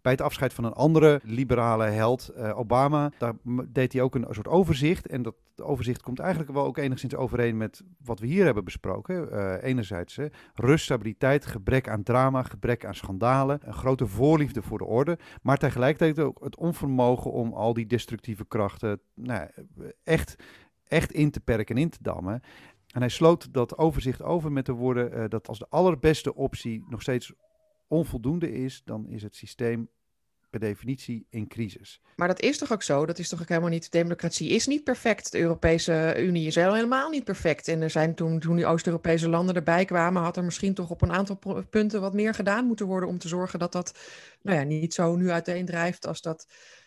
[0.02, 3.34] bij het afscheid van een andere liberale held, Obama, daar
[3.68, 5.06] deed hij ook een soort overzicht.
[5.06, 9.60] En dat overzicht komt eigenlijk wel ook enigszins overeen met wat we hier hebben besproken.
[9.62, 10.18] Enerzijds
[10.54, 15.18] rust, stabiliteit, gebrek aan drama, gebrek aan schandalen, een grote voorliefde voor de orde.
[15.42, 19.48] Maar tegelijkertijd ook het onvermogen om al die destructieve krachten nou,
[20.02, 20.36] echt,
[20.84, 22.42] echt in te perken en in te dammen.
[22.92, 26.84] En hij sloot dat overzicht over met de woorden uh, dat als de allerbeste optie
[26.88, 27.32] nog steeds
[27.88, 29.88] onvoldoende is, dan is het systeem
[30.50, 32.00] per definitie in crisis.
[32.16, 33.06] Maar dat is toch ook zo?
[33.06, 33.90] Dat is toch ook helemaal niet.
[33.90, 35.32] Democratie is niet perfect.
[35.32, 37.68] De Europese Unie is helemaal niet perfect.
[37.68, 41.02] En er zijn toen, toen die Oost-Europese landen erbij kwamen, had er misschien toch op
[41.02, 43.98] een aantal punten wat meer gedaan moeten worden om te zorgen dat dat
[44.42, 46.46] nou ja, niet zo nu uiteendrijft als dat.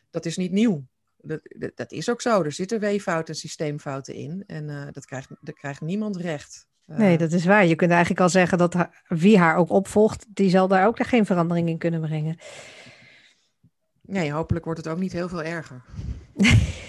[0.10, 0.86] Dat is niet nieuw.
[1.26, 2.44] Dat, dat, is ook zo.
[2.44, 4.44] Er zitten weeffouten en systeemfouten in.
[4.48, 6.68] En uh, dat, krijgt, dat krijgt niemand recht.
[6.86, 7.66] nee, dat is waar.
[7.66, 11.26] Je kunt eigenlijk al zeggen dat wie haar ook opvolgt, die zal daar ook geen
[11.26, 12.38] verandering in kunnen brengen.
[14.02, 15.84] Nee, hopelijk wordt het ook niet heel veel erger.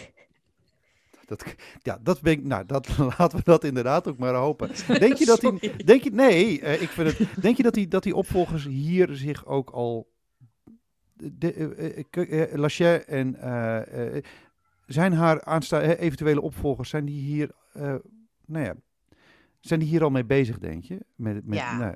[1.27, 1.45] Dat,
[1.83, 4.71] ja, dat ben ik, nou, dat, laten we dat inderdaad ook maar hopen.
[4.99, 7.89] Denk je dat hij, denk je, nee, uh, ik vind het, denk je dat die,
[7.89, 10.09] dat die opvolgers hier zich ook al,
[11.17, 11.55] de,
[12.11, 13.37] uh, uh, Lachey en
[14.87, 17.51] zijn haar aanstaande eventuele opvolgers, zijn die hier,
[18.47, 18.75] nou ja,
[19.61, 20.99] zijn die hier al mee bezig, denk je?
[21.15, 21.79] Met, met, ja.
[21.79, 21.95] Nou,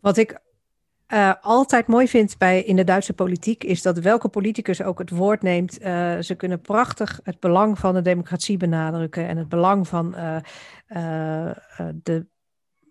[0.00, 0.40] Wat ik
[1.12, 5.10] uh, altijd mooi vind bij, in de Duitse politiek is dat welke politicus ook het
[5.10, 9.88] woord neemt, uh, ze kunnen prachtig het belang van de democratie benadrukken en het belang
[9.88, 10.36] van uh,
[12.02, 12.26] de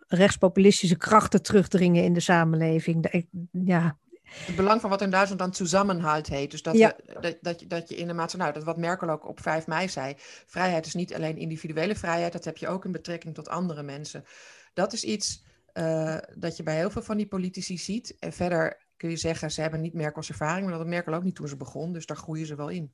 [0.08, 3.04] rechtspopulistische krachten terugdringen in de samenleving.
[3.04, 3.98] De, ja.
[4.32, 6.52] Het belang van wat in Duitsland dan samenhalt heet.
[6.52, 6.96] Dus dat, ja.
[7.06, 9.42] we, dat, dat, je, dat je in de maatschappij, nou, dat wat Merkel ook op
[9.42, 10.14] 5 mei zei,
[10.46, 14.26] vrijheid is niet alleen individuele vrijheid, dat heb je ook in betrekking tot andere mensen.
[14.74, 18.16] Dat is iets uh, dat je bij heel veel van die politici ziet.
[18.20, 21.24] En verder kun je zeggen, ze hebben niet Merkels ervaring, maar dat had Merkel ook
[21.24, 21.94] niet toen ze begon.
[21.94, 22.94] Dus daar groeien ze wel in.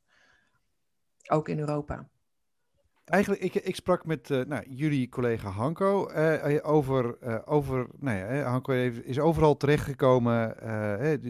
[1.28, 2.08] Ook in Europa.
[3.08, 8.18] Eigenlijk, ik, ik sprak met uh, nou, jullie collega Hanko uh, over, uh, over nou
[8.18, 10.56] ja, Hanko is overal terechtgekomen,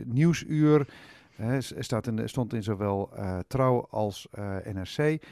[0.06, 0.88] Nieuwsuur,
[1.80, 3.10] staat in, stond in zowel
[3.48, 4.28] Trouw als
[4.74, 5.24] NRC.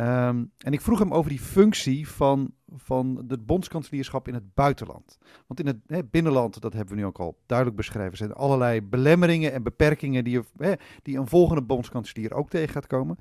[0.00, 5.18] Um, en ik vroeg hem over die functie van, van het bondskanselierschap in het buitenland.
[5.46, 8.82] Want in het hè, binnenland, dat hebben we nu ook al duidelijk beschreven, zijn allerlei
[8.82, 13.18] belemmeringen en beperkingen die, hè, die een volgende bondskanselier ook tegen gaat komen.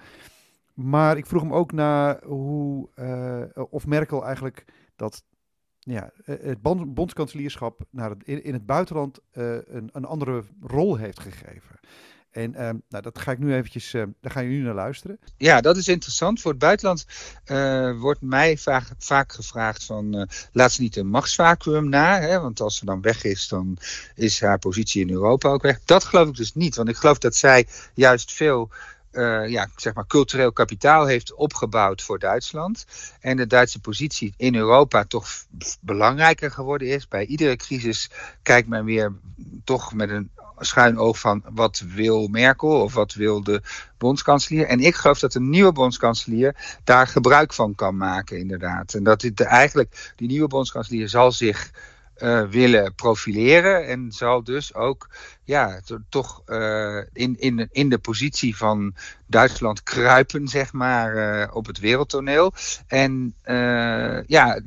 [0.74, 5.24] Maar ik vroeg hem ook naar hoe, uh, of Merkel eigenlijk dat
[5.80, 6.62] ja, het
[6.94, 11.80] bondskanselierschap naar het, in, het buitenland uh, een, een andere rol heeft gegeven.
[12.32, 12.58] En uh,
[12.90, 15.20] nou, dat ga ik nu eventjes, daar ga je nu naar luisteren.
[15.38, 16.42] Ja, dat is interessant.
[16.42, 17.06] Voor het buitenland
[18.00, 22.78] wordt mij vaak, vaak gevraagd van, laat ze niet een machtsvacuum na, hè, want als
[22.78, 23.78] ze dan weg is, dan
[24.16, 25.80] is haar positie in Europa ook weg.
[25.86, 28.72] Dat geloof ik dus niet, want ik geloof dat zij juist veel
[29.13, 32.86] uh, ja, zeg maar cultureel kapitaal heeft opgebouwd voor Duitsland.
[33.19, 35.28] En de Duitse positie in Europa toch
[35.80, 37.08] belangrijker geworden is.
[37.08, 38.10] Bij iedere crisis
[38.43, 39.13] kijkt men weer
[39.63, 43.62] toch met een schuin oog van wat wil Merkel of wat wil de
[43.97, 44.65] bondskanselier.
[44.65, 48.93] En ik geloof dat de nieuwe bondskanselier daar gebruik van kan maken, inderdaad.
[48.93, 51.71] En dat dit eigenlijk, die nieuwe bondskanselier zal zich
[52.17, 55.10] uh, willen profileren en zal dus ook
[55.43, 58.95] ja, toch uh, in, in, in de positie van
[59.28, 62.54] Duitsland kruipen, zeg maar, uh, op het wereldtoneel.
[62.88, 63.36] En
[64.28, 64.62] ja,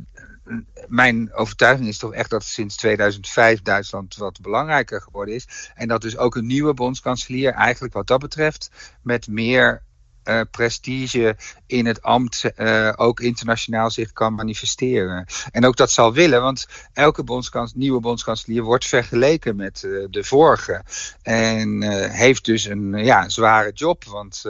[0.87, 5.71] mijn overtuiging is toch echt dat sinds 2005 Duitsland wat belangrijker geworden is.
[5.75, 8.71] En dat dus ook een nieuwe bondskanselier eigenlijk wat dat betreft
[9.03, 9.83] met meer
[10.29, 11.37] uh, prestige
[11.67, 15.27] in het ambt uh, ook internationaal zich kan manifesteren.
[15.53, 20.25] En ook dat zal willen, want elke bondskans, nieuwe bondskanselier wordt vergeleken met uh, de
[20.25, 20.83] vorige.
[21.23, 24.45] En heeft dus een ja, zware job, want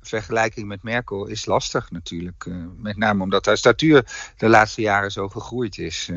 [0.00, 2.46] vergelijking met Merkel is lastig natuurlijk.
[2.76, 4.04] met name omdat haar statuur
[4.36, 6.10] de laatste jaren zo gegroeid is.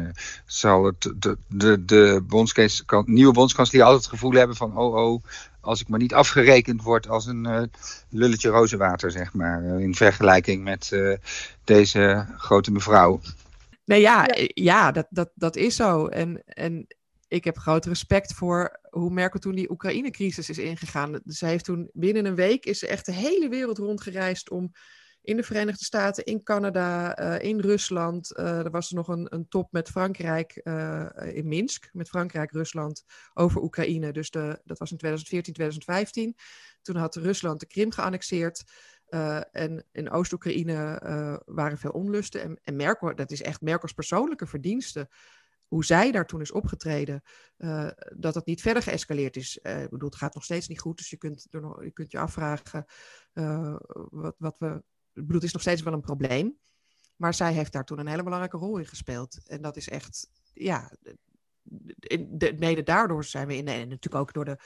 [0.46, 2.24] zal het de, de, de
[3.06, 5.24] nieuwe bondskanselier altijd het gevoel hebben van oh oh
[5.62, 7.62] als ik maar niet afgerekend word als een uh,
[8.10, 9.64] lulletje rozenwater, zeg maar.
[9.64, 11.18] Uh, in vergelijking met uh,
[11.64, 13.22] deze grote mevrouw.
[13.86, 16.08] Nee, ja, ja, ja, dat, dat, dat is zo.
[16.08, 16.88] En, en
[17.28, 21.20] ik heb groot respect voor hoe Merkel toen die Oekraïne-crisis is ingegaan.
[21.26, 24.72] Ze heeft toen binnen een week is ze echt de hele wereld rondgereisd om
[25.24, 28.38] in de Verenigde Staten, in Canada, uh, in Rusland.
[28.38, 32.52] Uh, er was er nog een, een top met Frankrijk uh, in Minsk, met Frankrijk,
[32.52, 33.04] Rusland,
[33.34, 34.12] over Oekraïne.
[34.12, 36.36] Dus de, dat was in 2014, 2015.
[36.82, 38.64] Toen had Rusland de Krim geannexeerd.
[39.52, 41.00] en in Oost-Oekraïne
[41.46, 42.42] waren veel onlusten.
[42.42, 45.10] En, en Merkel, dat is echt Merkels persoonlijke verdienste
[45.68, 47.22] hoe zij daar toen is opgetreden,
[48.16, 49.60] dat het niet verder geëscaleerd is.
[49.64, 52.12] Uh, ik bedoel, het gaat nog steeds niet goed, dus je kunt, nog, je, kunt
[52.12, 52.86] je afvragen
[54.10, 54.84] wat, wat we
[55.22, 56.58] bedoel, het is nog steeds wel een probleem.
[57.16, 59.40] Maar zij heeft daar toen een hele belangrijke rol in gespeeld.
[59.48, 60.92] En dat is echt, ja,
[61.64, 64.58] de, mede daardoor zijn we in, en natuurlijk ook door de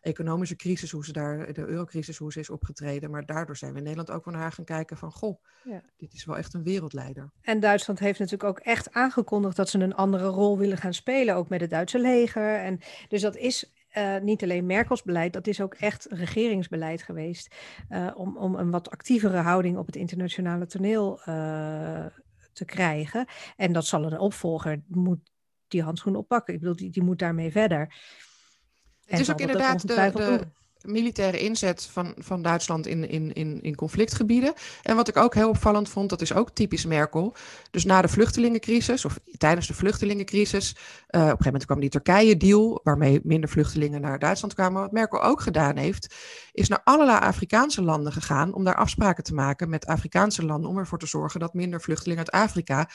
[0.00, 3.10] economische crisis, hoe ze daar, de eurocrisis, hoe ze is opgetreden.
[3.10, 5.82] Maar daardoor zijn we in Nederland ook naar haar gaan kijken van, goh, ja.
[5.96, 7.30] dit is wel echt een wereldleider.
[7.40, 11.34] En Duitsland heeft natuurlijk ook echt aangekondigd dat ze een andere rol willen gaan spelen,
[11.34, 12.56] ook met het Duitse leger.
[12.58, 17.54] En dus dat is uh, niet alleen Merkels beleid, dat is ook echt regeringsbeleid geweest.
[17.88, 22.06] Uh, om, om een wat actievere houding op het internationale toneel uh,
[22.52, 23.26] te krijgen.
[23.56, 25.30] En dat zal een opvolger, moet
[25.68, 26.54] die handschoen oppakken.
[26.54, 27.94] Ik bedoel, die, die moet daarmee verder.
[29.04, 30.46] Het is ook inderdaad de, de,
[30.84, 34.52] militaire inzet van, van Duitsland in, in, in, in conflictgebieden.
[34.82, 37.34] En wat ik ook heel opvallend vond, dat is ook typisch Merkel.
[37.70, 41.90] Dus na de vluchtelingencrisis, of tijdens de vluchtelingencrisis, uh, op een gegeven moment kwam die
[41.90, 44.82] Turkije-deal, waarmee minder vluchtelingen naar Duitsland kwamen.
[44.82, 46.14] Wat Merkel ook gedaan heeft,
[46.52, 50.78] is naar allerlei Afrikaanse landen gegaan om daar afspraken te maken met Afrikaanse landen om
[50.78, 52.88] ervoor te zorgen dat minder vluchtelingen uit Afrika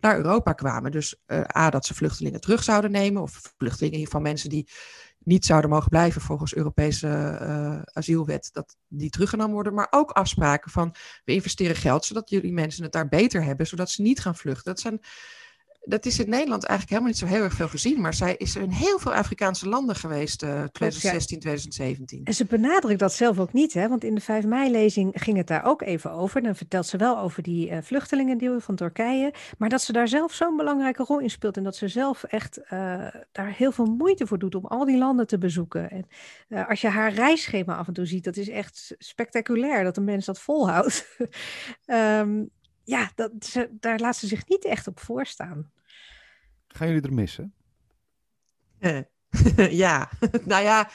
[0.00, 0.90] naar Europa kwamen.
[0.90, 4.68] Dus uh, A, dat ze vluchtelingen terug zouden nemen, of vluchtelingen van mensen die
[5.24, 9.74] niet zouden mogen blijven volgens Europese uh, asielwet, dat die teruggenomen worden.
[9.74, 10.94] Maar ook afspraken van
[11.24, 14.64] we investeren geld zodat jullie mensen het daar beter hebben, zodat ze niet gaan vluchten.
[14.64, 15.00] Dat zijn
[15.84, 18.00] dat is in Nederland eigenlijk helemaal niet zo heel erg veel gezien.
[18.00, 22.20] Maar zij is in heel veel Afrikaanse landen geweest, uh, 2016, 2017.
[22.24, 23.88] En ze benadrukt dat zelf ook niet, hè?
[23.88, 26.42] want in de 5 mei-lezing ging het daar ook even over.
[26.42, 29.34] Dan vertelt ze wel over die uh, vluchtelingendeal van Turkije.
[29.58, 31.56] Maar dat ze daar zelf zo'n belangrijke rol in speelt.
[31.56, 32.70] En dat ze zelf echt uh,
[33.32, 35.90] daar heel veel moeite voor doet om al die landen te bezoeken.
[35.90, 36.06] En
[36.48, 40.04] uh, als je haar reisschema af en toe ziet, dat is echt spectaculair dat een
[40.04, 41.16] mens dat volhoudt.
[41.86, 42.50] um,
[42.84, 45.72] ja, dat, ze, daar laat ze zich niet echt op voorstaan.
[46.66, 47.54] Gaan jullie er missen?
[49.84, 50.10] ja,
[50.44, 50.90] nou ja,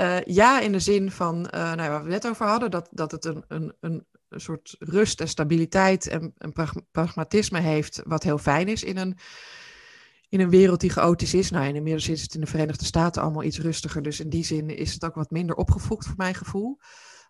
[0.00, 2.88] uh, ja in de zin van, uh, nou, waar we het net over hadden, dat,
[2.90, 6.52] dat het een, een, een, een soort rust en stabiliteit en, en
[6.90, 9.18] pragmatisme heeft, wat heel fijn is in een,
[10.28, 11.50] in een wereld die chaotisch is.
[11.50, 14.68] Nou, inmiddels is het in de Verenigde Staten allemaal iets rustiger, dus in die zin
[14.70, 16.78] is het ook wat minder opgefokt voor mijn gevoel.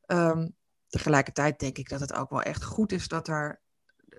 [0.07, 0.55] Um,
[0.89, 3.61] tegelijkertijd denk ik dat het ook wel echt goed is dat er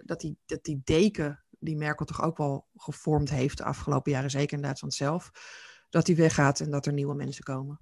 [0.08, 4.30] dat die, dat die deken die Merkel toch ook wel gevormd heeft de afgelopen jaren,
[4.30, 5.32] zeker in Duitsland zelf,
[5.90, 7.80] dat die weggaat en dat er nieuwe mensen komen.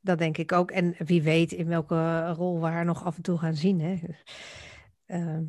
[0.00, 0.70] Dat denk ik ook.
[0.70, 3.80] En wie weet in welke rol we haar nog af en toe gaan zien.
[3.80, 4.00] Hè?
[5.06, 5.48] Uh...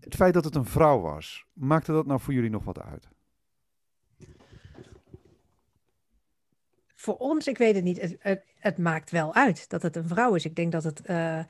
[0.00, 3.08] Het feit dat het een vrouw was, maakte dat nou voor jullie nog wat uit?
[6.94, 8.00] Voor ons, ik weet het niet.
[8.00, 10.44] Het, het, het maakt wel uit dat het een vrouw is.
[10.44, 11.08] Ik denk dat het.
[11.08, 11.44] Uh,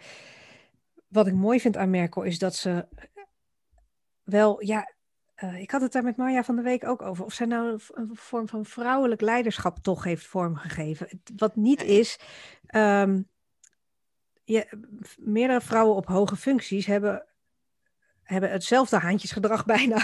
[1.08, 2.86] wat ik mooi vind aan Merkel is dat ze
[4.24, 4.92] wel, ja,
[5.44, 7.24] uh, ik had het daar met Marja van de Week ook over.
[7.24, 11.22] Of zij nou een vorm van vrouwelijk leiderschap toch heeft vormgegeven.
[11.36, 12.18] Wat niet is.
[12.74, 13.28] Um,
[14.44, 14.66] je,
[15.16, 17.26] meerdere vrouwen op hoge functies hebben
[18.22, 19.98] hebben hetzelfde haantjesgedrag bijna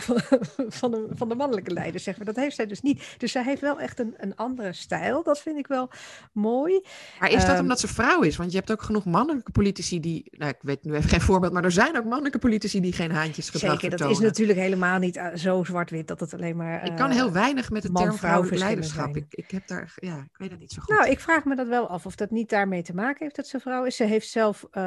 [0.69, 2.27] van de, van de mannelijke leiders, zeg maar.
[2.27, 3.15] Dat heeft zij dus niet.
[3.19, 5.23] Dus zij heeft wel echt een, een andere stijl.
[5.23, 5.91] Dat vind ik wel
[6.33, 6.81] mooi.
[7.21, 8.37] Maar is dat um, omdat ze vrouw is?
[8.37, 10.29] Want je hebt ook genoeg mannelijke politici die...
[10.31, 13.11] Nou, ik weet nu even geen voorbeeld, maar er zijn ook mannelijke politici die geen
[13.11, 14.15] haantjesgedrag Zeker, vertonen.
[14.15, 16.85] dat is natuurlijk helemaal niet uh, zo zwart-wit dat het alleen maar...
[16.85, 19.17] Uh, ik kan heel weinig met de term vrouwelijk leiderschap.
[19.17, 19.95] Ik, ik, heb daar...
[19.97, 20.97] Ja, ik weet dat niet zo goed.
[20.97, 23.47] Nou, ik vraag me dat wel af of dat niet daarmee te maken heeft dat
[23.47, 23.97] ze vrouw is.
[23.97, 24.67] Ze heeft zelf...
[24.73, 24.83] Uh,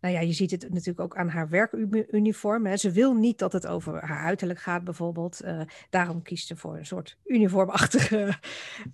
[0.00, 2.66] nou ja, je ziet het natuurlijk ook aan haar werkuniform uniform.
[2.66, 2.76] Hè.
[2.76, 5.44] Ze wil niet dat het over haar uiterlijk gaat, bijvoorbeeld.
[5.44, 5.60] Uh,
[5.90, 8.38] daarom kiest ze voor een soort uniformachtige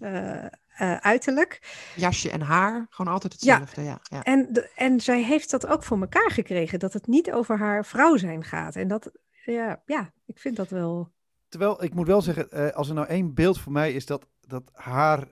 [0.01, 0.45] uh,
[0.81, 1.61] uh, uiterlijk.
[1.97, 3.83] Jasje en haar, gewoon altijd hetzelfde.
[3.83, 3.89] Ja.
[3.89, 4.23] Ja, ja.
[4.23, 7.85] En, de, en zij heeft dat ook voor elkaar gekregen, dat het niet over haar
[7.85, 8.77] vrouw zijn gaat.
[8.77, 9.11] En dat,
[9.45, 11.15] ja, ja ik vind dat wel.
[11.49, 14.71] Terwijl ik moet wel zeggen, als er nou één beeld voor mij is dat, dat
[14.73, 15.29] haar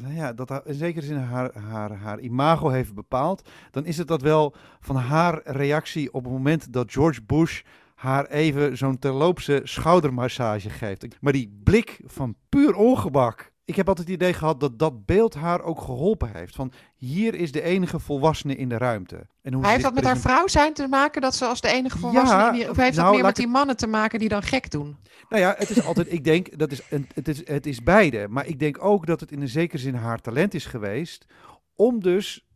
[0.00, 4.08] nou ja, dat in zekere zin haar, haar, haar imago heeft bepaald, dan is het
[4.08, 7.62] dat wel van haar reactie op het moment dat George Bush
[7.94, 11.06] haar even zo'n terloopse schoudermassage geeft.
[11.20, 13.52] Maar die blik van puur ongemak.
[13.66, 16.54] Ik heb altijd het idee gehad dat dat beeld haar ook geholpen heeft.
[16.54, 19.26] Van hier is de enige volwassene in de ruimte.
[19.42, 21.98] En hoe heeft dat met haar vrouw zijn te maken, dat ze als de enige
[21.98, 22.58] volwassene...
[22.58, 24.96] Ja, of heeft nou, dat meer met die mannen te maken die dan gek doen?
[25.28, 26.82] Nou ja, het is altijd, ik denk, dat is,
[27.14, 28.26] het, is, het is beide.
[28.28, 31.26] Maar ik denk ook dat het in een zekere zin haar talent is geweest
[31.74, 32.46] om dus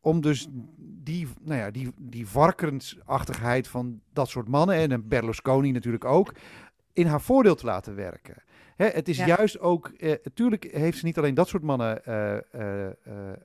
[0.00, 0.46] om dus
[0.78, 6.34] die, nou ja, die, die varkensachtigheid van dat soort mannen, en Berlusconi natuurlijk ook,
[6.92, 8.42] in haar voordeel te laten werken.
[8.80, 9.26] Hè, het is ja.
[9.26, 12.62] juist ook, eh, natuurlijk heeft ze niet alleen dat soort mannen uh, uh,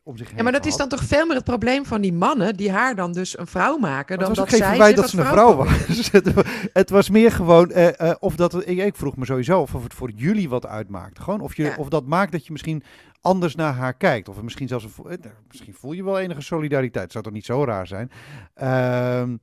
[0.04, 0.38] om zich heen.
[0.38, 0.80] Ja, maar dat gehad.
[0.80, 3.48] is dan toch veel meer het probleem van die mannen die haar dan dus een
[3.48, 4.18] vrouw maken.
[4.18, 6.12] Dan het dat was zij verwijt zich dat ze een vrouw was.
[6.74, 7.72] het was meer gewoon,
[8.20, 11.20] of dat, ik, vroeg me sowieso of het voor jullie wat uitmaakt.
[11.20, 11.76] Gewoon of, je, Ja.
[11.78, 12.84] of dat maakt dat je misschien
[13.26, 14.30] anders naar haar kijkt.
[14.30, 17.12] Of misschien zelfs, een, eh, misschien voel je wel enige solidariteit.
[17.12, 18.12] Zou toch niet zo raar zijn?
[18.54, 19.36] Ehm,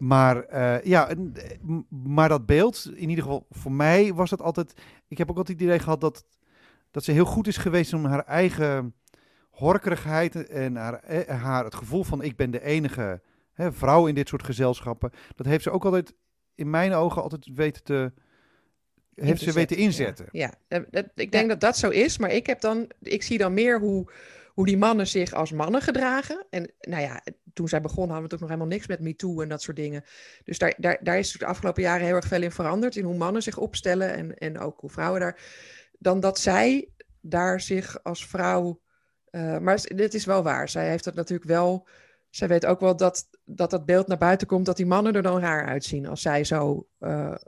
[0.00, 1.34] maar eh, ja, en,
[1.88, 4.72] maar dat beeld, in ieder geval voor mij was dat altijd.
[5.08, 6.24] Ik heb ook altijd het idee gehad dat,
[6.90, 8.94] dat ze heel goed is geweest om haar eigen
[9.50, 13.20] horkerigheid en haar, eh, haar het gevoel van ik ben de enige
[13.52, 15.10] hè, vrouw in dit soort gezelschappen.
[15.36, 16.14] Dat heeft ze ook altijd
[16.54, 18.12] in mijn ogen altijd weten te.
[19.14, 20.26] Heeft ze weten inzetten.
[20.32, 20.84] Ja, ja.
[20.90, 23.80] Dat- ik denk dat dat zo is, maar ik heb dan, ik zie dan meer
[23.80, 24.12] hoe,
[24.48, 26.46] hoe die mannen zich als mannen gedragen.
[26.50, 27.22] En nou ja,
[27.52, 30.04] toen zij begonnen hadden we natuurlijk nog helemaal niks met MeToo en dat soort dingen.
[30.44, 33.16] Dus daar, daar, daar is de afgelopen jaren heel erg veel in veranderd, in hoe
[33.16, 35.40] mannen zich opstellen en, en ook hoe vrouwen daar.
[35.98, 36.88] Dan dat zij
[37.20, 38.80] daar zich als vrouw
[39.60, 40.68] maar dit is wel waar.
[40.68, 41.88] Zij heeft het natuurlijk wel.
[42.30, 45.22] Zij weet ook wel dat, dat dat beeld naar buiten komt dat die mannen er
[45.22, 46.88] dan raar uitzien als zij zo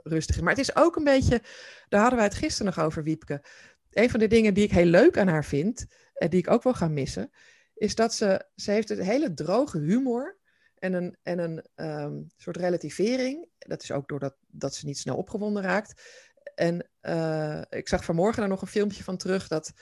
[0.03, 0.41] rustig is.
[0.41, 1.41] Maar het is ook een beetje,
[1.89, 3.43] daar hadden wij het gisteren nog over, Wiepke.
[3.91, 6.63] Een van de dingen die ik heel leuk aan haar vind, en die ik ook
[6.63, 7.31] wel ga missen,
[7.83, 10.37] is dat ze, ze heeft een hele droge humor
[10.75, 13.47] en een, en een ehm, soort relativering.
[13.57, 16.01] Dat is ook doordat dat ze niet snel opgewonden raakt.
[16.55, 19.73] En uh, ik zag vanmorgen er nog een filmpje van terug dat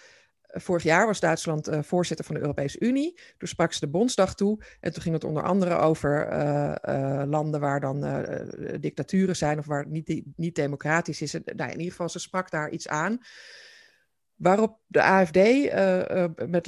[0.41, 3.19] eh, vorig jaar was Duitsland uh, voorzitter van de Europese Unie.
[3.37, 4.63] Toen sprak ze de Bondsdag toe.
[4.79, 6.27] En toen ging het onder andere over
[7.27, 8.25] landen waar dan
[8.79, 11.33] dictaturen zijn of waar het niet, niet democratisch is.
[11.33, 13.19] nou, in ieder geval, ze sprak daar iets aan.
[14.41, 16.67] Waarop de AFD, uh, uh, met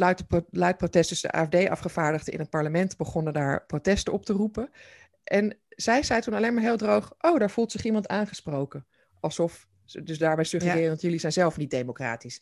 [0.49, 4.69] luid, protest, dus de AFD-afgevaardigden in het parlement begonnen daar protesten op te roepen.
[5.23, 8.85] En zij zei toen alleen maar heel droog, oh, daar voelt zich iemand aangesproken.
[9.19, 9.67] Alsof,
[10.03, 10.87] dus daarbij suggereren, ja.
[10.87, 12.41] want jullie zijn zelf niet democratisch.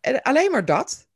[0.00, 1.08] En alleen maar dat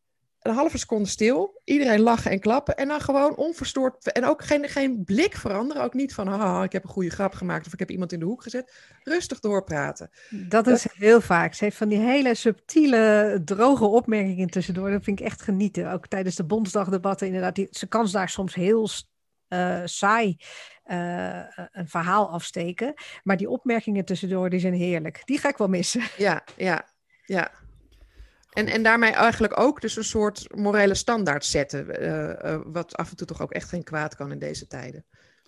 [0.49, 4.68] een halve seconde stil, iedereen lachen en klappen en dan gewoon onverstoord en ook geen,
[4.68, 7.90] geen blik veranderen, ook niet van ik heb een goede grap gemaakt of ik heb
[7.90, 8.72] iemand in de hoek gezet,
[9.03, 10.11] rustig doorpraten.
[10.30, 11.55] Dat, is heel vaak.
[11.55, 15.92] Ze heeft van die hele subtiele, droge opmerkingen tussendoor, dat vind ik echt genieten.
[15.92, 18.88] Ook tijdens de Bondsdagdebatten inderdaad, die, ze kan daar soms heel
[19.49, 20.36] uh, saai
[20.86, 21.42] uh,
[21.72, 25.22] een verhaal afsteken, maar die opmerkingen tussendoor, die zijn heerlijk.
[25.24, 26.03] Die ga ik wel missen.
[26.16, 26.88] Ja, ja,
[27.24, 27.51] ja.
[28.49, 32.03] En, en daarmee eigenlijk ook dus een soort morele standaard zetten.
[32.03, 35.05] Uh, uh, wat af en toe toch ook echt geen kwaad kan in deze tijden.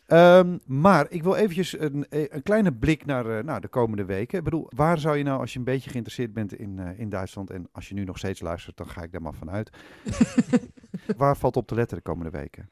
[0.07, 4.38] Um, maar ik wil eventjes een, een kleine blik naar, uh, naar de komende weken.
[4.38, 7.51] Ik bedoel, waar zou je nou, als je een beetje geïnteresseerd bent in, in Duitsland...
[7.51, 9.70] en als je nu nog steeds luistert, dan ga ik daar maar vanuit.
[11.16, 12.70] waar valt op te letten de komende weken?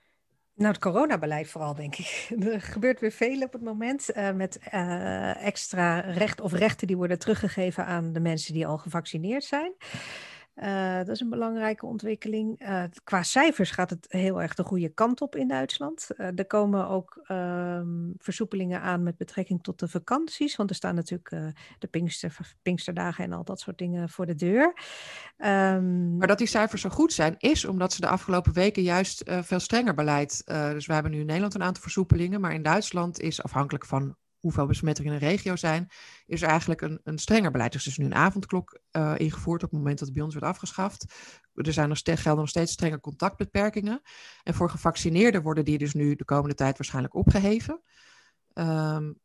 [0.59, 2.29] Nou, het coronabeleid vooral, denk ik.
[2.53, 6.97] Er gebeurt weer veel op het moment uh, met uh, extra recht of rechten die
[6.97, 9.73] worden teruggegeven aan de mensen die al gevaccineerd zijn.
[10.63, 12.63] Uh, dat is een belangrijke ontwikkeling.
[12.63, 16.09] Uh, qua cijfers gaat het heel erg de goede kant op in Duitsland.
[16.17, 20.57] Uh, er komen ook um, versoepelingen aan met betrekking tot de vakanties.
[20.57, 21.31] Want er staan natuurlijk
[21.79, 24.67] de Pinkster, Pinksterdagen en al dat soort dingen voor de deur.
[25.39, 29.23] Um, maar dat die cijfers zo goed zijn, is omdat ze de afgelopen weken juist
[29.27, 30.43] veel strenger beleid.
[30.47, 32.41] dus we hebben nu in Nederland een aantal versoepelingen.
[32.41, 35.89] Maar in Duitsland is afhankelijk van hoeveel besmettingen in de regio zijn,
[36.27, 37.73] is er eigenlijk een, een strenger beleid.
[37.73, 40.35] Dus er is nu een avondklok uh, ingevoerd op het moment dat het bij ons
[40.35, 41.15] wordt afgeschaft.
[41.55, 44.01] Er zijn nog steeds, gelden nog steeds strenge contactbeperkingen.
[44.43, 47.83] En voor gevaccineerden worden die dus nu de komende tijd waarschijnlijk opgeheven.
[48.55, 49.21] Um,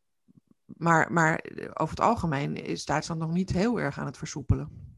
[0.66, 1.44] maar, maar
[1.74, 4.92] over het algemeen is Duitsland nog niet heel erg aan het versoepelen.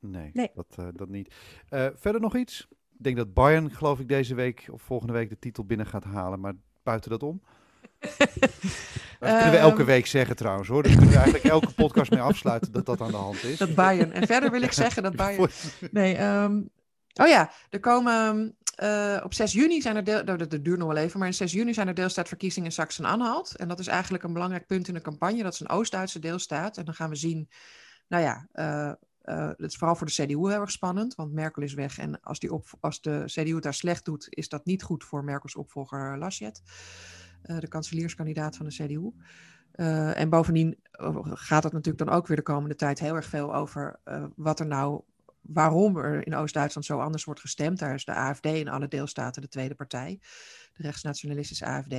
[0.00, 0.50] Nee, nee.
[0.54, 1.34] Dat, uh, dat niet.
[1.70, 2.68] Uh, verder nog iets?
[2.70, 6.04] Ik denk dat Bayern, geloof ik, deze week of volgende week de titel binnen gaat
[6.04, 6.40] halen.
[6.40, 7.42] Maar buiten dat om?
[9.20, 9.86] Dat kunnen we elke ehm.
[9.86, 10.82] week zeggen trouwens hoor.
[10.82, 13.58] Dus kunnen we eigenlijk elke podcast mee afsluiten dat dat aan de hand is.
[13.58, 14.12] Dat Bayern.
[14.12, 15.50] En verder wil ik zeggen dat Bayern...
[15.90, 16.70] Nee, um...
[17.14, 18.56] oh ja, er komen...
[18.82, 20.24] Uh, op 6 juni zijn er, deel...
[20.24, 22.74] Nou, dat, dat duurt nog wel even, maar in 6 juni zijn er deelstaatverkiezingen in
[22.74, 23.56] Sachsen-Anhalt.
[23.56, 25.42] En dat is eigenlijk een belangrijk punt in de campagne.
[25.42, 26.76] Dat is een Oost-Duitse deelstaat.
[26.76, 27.48] En dan gaan we zien,
[28.08, 28.92] nou ja, uh,
[29.24, 31.98] uh, dat is vooral voor de CDU heel erg spannend, want Merkel is weg.
[31.98, 35.04] En als, die op, als de CDU het daar slecht doet, is dat niet goed
[35.04, 36.62] voor Merkels opvolger Laschet.
[37.42, 39.10] Eh, de kanselierskandidaat van de CDU.
[39.74, 43.26] Uh, en bovendien eh, gaat het natuurlijk dan ook weer de komende tijd heel erg
[43.26, 45.02] veel over uh, wat er nou,
[45.40, 47.78] waarom er in Oost-Duitsland zo anders wordt gestemd.
[47.78, 50.20] Daar is de AFD in alle deelstaten de tweede partij,
[50.74, 51.94] de rechtsnationalistische AFD.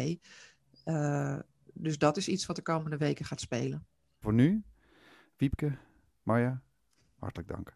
[0.86, 1.40] Uh,
[1.74, 3.86] dus dat is iets wat de komende weken gaat spelen.
[4.20, 4.64] Voor nu,
[5.38, 5.78] Wiepke,
[6.24, 6.62] Marja,
[7.20, 7.76] hartelijk dank.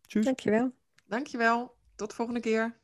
[0.00, 0.24] Tjus.
[0.24, 0.74] Dankjewel.
[1.06, 1.76] Dankjewel.
[1.94, 2.78] Tot de volgende keer.